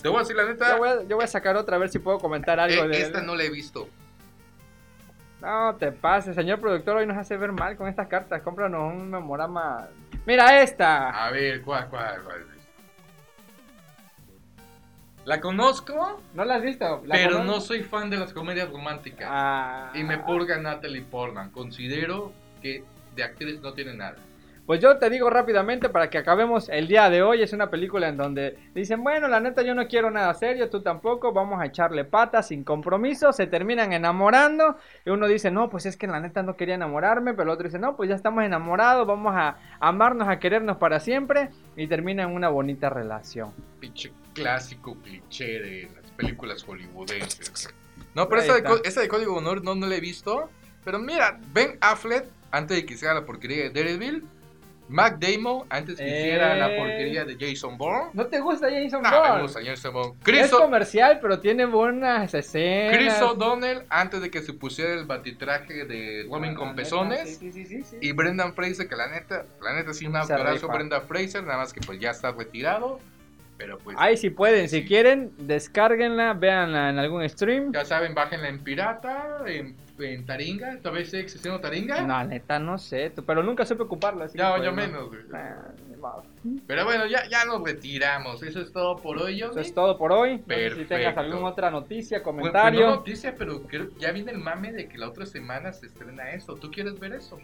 [0.00, 0.70] Te voy a decir la neta.
[0.70, 2.88] Yo voy, a, yo voy a sacar otra a ver si puedo comentar algo eh,
[2.88, 3.88] de esta no la he visto.
[5.42, 8.40] No te pases, señor productor, hoy nos hace ver mal con estas cartas.
[8.42, 9.88] Cómpranos un memorama.
[10.24, 11.10] Mira esta.
[11.10, 12.46] A ver, ¿cuál, cuál, cuál?
[15.24, 17.02] La conozco, ¿No la has visto?
[17.06, 19.28] ¿La pero no soy fan de las comedias románticas.
[19.30, 19.90] Ah.
[19.94, 21.50] Y me purga Natalie Portman.
[21.50, 22.84] Considero que
[23.16, 24.18] de actriz no tiene nada.
[24.66, 27.42] Pues yo te digo rápidamente para que acabemos el día de hoy.
[27.42, 30.82] Es una película en donde dicen, bueno, la neta yo no quiero nada serio, tú
[30.82, 34.76] tampoco, vamos a echarle patas sin compromiso, se terminan enamorando.
[35.04, 37.64] Y uno dice, no, pues es que la neta no quería enamorarme, pero el otro
[37.64, 41.50] dice, no, pues ya estamos enamorados, vamos a amarnos, a querernos para siempre.
[41.76, 43.52] Y termina en una bonita relación.
[43.80, 47.74] Pinche clásico cliché de las películas hollywoodenses.
[48.14, 50.50] No, pero esa de, esa de Código de Honor no, no la he visto.
[50.84, 54.24] Pero mira, Ben Affleck, antes de que hiciera la porquería de Daredevil.
[54.88, 56.76] Mac Damon, antes que hiciera la Eh.
[56.78, 58.10] porquería de Jason Bourne.
[58.12, 59.36] ¿No te gusta Jason No, Bourne?
[59.36, 60.40] me gusta Jason Bourne.
[60.40, 62.96] es O- comercial, pero tiene buenas escenas.
[62.96, 67.38] Chris O'Donnell, antes de que se pusiera el batitraje de Woman Ah, con pezones.
[67.38, 67.96] sí, sí, sí.
[68.00, 70.66] Y Brendan Fraser, que la neta, la neta sí abrazo rifa.
[70.74, 72.98] Brendan Fraser, nada más que pues ya está retirado.
[73.58, 77.72] Pero pues Ahí si pueden, si quieren, descárguenla, véanla en algún stream.
[77.72, 79.76] ya saben, bájenla en pirata, en,
[80.10, 80.78] en Taringa.
[80.82, 82.00] ¿Todavía sigue existiendo Taringa?
[82.02, 84.24] No, neta, no sé, tú- pero nunca supe ocuparla.
[84.26, 85.20] así No, que, yo pues, menos, güey.
[85.32, 85.72] Ah.
[86.66, 88.42] Pero bueno, ya, ya nos retiramos.
[88.42, 89.60] Eso es todo por hoy, Eso Johnny.
[89.60, 90.30] es todo por hoy.
[90.32, 90.94] No sé si Perfecto.
[90.96, 92.80] tengas alguna otra noticia, Bueno, pues comentario.
[92.88, 96.30] no noticia, pero creo ya viene el mame de que la otra semana se estrena
[96.32, 96.56] eso.
[96.56, 97.38] ¿Tú quieres ver eso?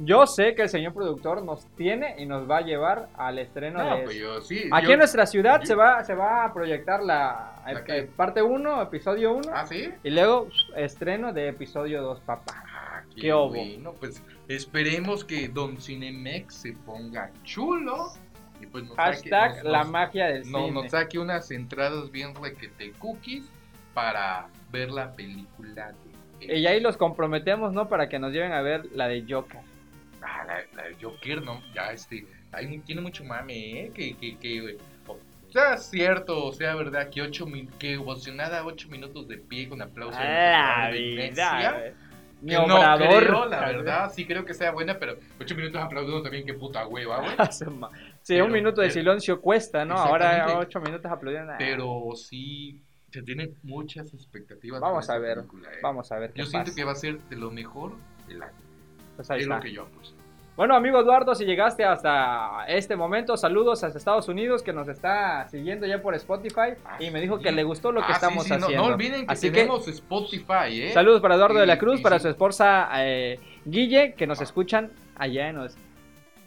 [0.00, 3.78] Yo sé que el señor productor nos tiene y nos va a llevar al estreno
[3.82, 4.68] No, de pues yo sí.
[4.72, 7.84] Aquí yo- en nuestra ciudad yo- se va se va a proyectar la, ¿La eh,
[7.86, 8.02] qué?
[8.02, 9.90] parte 1, episodio 1 ¿Ah, sí?
[10.02, 12.64] y luego estreno de episodio 2, papá.
[12.66, 13.50] Ah, ¿Qué hubo?
[13.50, 18.08] bueno, pues esperemos que Don Cinemex se ponga chulo.
[18.60, 20.70] Y pues nos saque- Hashtag nos- la nos- magia del no, cine.
[20.72, 23.44] nos saque unas entradas bien requete cookies
[23.92, 25.92] para ver la película
[26.40, 26.56] de...
[26.56, 27.88] Y ahí los comprometemos, ¿no?
[27.88, 29.60] Para que nos lleven a ver la de Joker.
[30.24, 33.90] Ah, la, la de Joker, no, ya este, ahí tiene mucho mame, ¿eh?
[33.94, 35.18] Que, que, que, o
[35.50, 37.46] sea cierto, o sea verdad, que ocho
[37.78, 41.92] que emocionada ocho minutos de pie con aplauso el la de vida, güey.
[42.42, 43.22] Mi que no obrador.
[43.24, 46.86] creo, la verdad, sí creo que sea buena, pero ocho minutos aplaudiendo también, qué puta
[46.86, 47.32] hueva, güey.
[47.52, 47.64] sí,
[48.26, 49.94] Pero- un minuto de silencio cuesta, ¿no?
[49.94, 51.54] Ahora ocho minutos aplaudiendo.
[51.58, 54.80] Pero sí, se tienen muchas expectativas.
[54.80, 55.78] Vamos a ver, película, ¿eh?
[55.82, 56.76] vamos a ver qué Yo siento pasa.
[56.76, 57.92] que va a ser de lo mejor
[58.26, 58.52] del año.
[59.16, 59.56] Pues ahí es está.
[59.56, 60.14] lo que yo apuesto.
[60.56, 65.48] Bueno, amigo Eduardo, si llegaste hasta este momento, saludos hasta Estados Unidos que nos está
[65.48, 68.44] siguiendo ya por Spotify y me dijo que le gustó lo que Ah, sí, estamos
[68.44, 68.76] sí, haciendo.
[68.76, 70.92] No, olviden que Así tenemos Spotify, ¿eh?
[70.92, 72.22] Saludos para Eduardo de la Cruz, para sí.
[72.22, 75.76] su esposa eh, Guille, que nos escuchan allá en los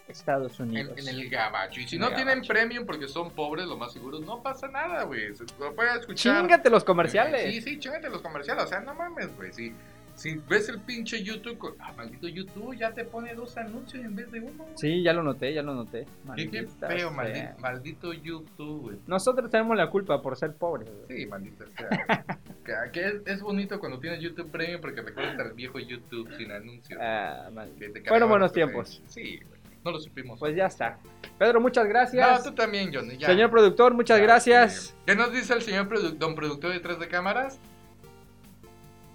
[0.07, 0.97] Estados Unidos.
[0.97, 1.81] en el gabacho.
[1.81, 5.03] Y si En no tienen premium porque son pobres, lo más seguro, no pasa nada,
[5.03, 5.35] güey.
[5.35, 6.41] Se escuchar.
[6.41, 7.53] Chíngate los comerciales.
[7.53, 8.63] Sí, sí, chingate los comerciales.
[8.63, 9.51] O sea, no mames, güey.
[9.51, 9.73] Si,
[10.17, 14.15] si ves el pinche YouTube, con- ah, maldito YouTube, ya te pone dos anuncios en
[14.15, 14.63] vez de uno.
[14.63, 14.73] güey.
[14.75, 16.05] Sí, ya lo noté, ya lo noté.
[16.35, 18.97] Qué, qué Maldita feo, maldito, maldito YouTube, güey.
[19.07, 20.89] Nosotros tenemos la culpa por ser pobres.
[21.07, 21.19] güey.
[21.21, 22.25] Sí, maldita sea.
[22.65, 26.51] que, que es, es bonito cuando tienes YouTube Premium porque recuerdas al viejo YouTube sin
[26.51, 26.99] anuncios.
[27.01, 29.01] Ah, mal- que te Fueron buenos tiempos.
[29.07, 29.57] Sí, güey.
[29.85, 30.37] No lo supimos.
[30.39, 30.97] Pues ya está.
[31.37, 32.43] Pedro, muchas gracias.
[32.45, 33.15] No, tú también, Johnny.
[33.17, 33.27] ya.
[33.27, 34.95] Señor productor, muchas Ya, gracias.
[35.05, 37.59] ¿Qué nos dice el señor produ- don productor detrás de cámaras?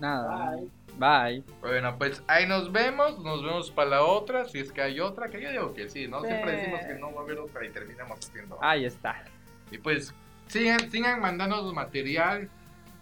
[0.00, 0.52] Nada.
[0.56, 0.70] Bye.
[0.98, 5.28] Bueno, pues ahí nos vemos, nos vemos para la otra, si es que hay otra,
[5.28, 6.20] que yo digo que sí, ¿no?
[6.20, 6.28] Sí.
[6.28, 8.58] Siempre decimos que no va a haber otra y terminamos haciendo.
[8.62, 9.24] Ahí está.
[9.70, 10.14] Y pues
[10.48, 12.48] sigan, sigan mandándonos material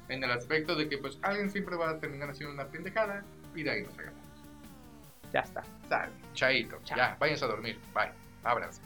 [0.09, 3.25] en el aspecto de que pues alguien siempre va a terminar haciendo una pendejada
[3.55, 4.21] y de ahí nos sacamos.
[5.33, 5.63] Ya está.
[5.89, 8.13] Sale, chaito, ya, váyanse a dormir, bye,
[8.43, 8.81] ábranse.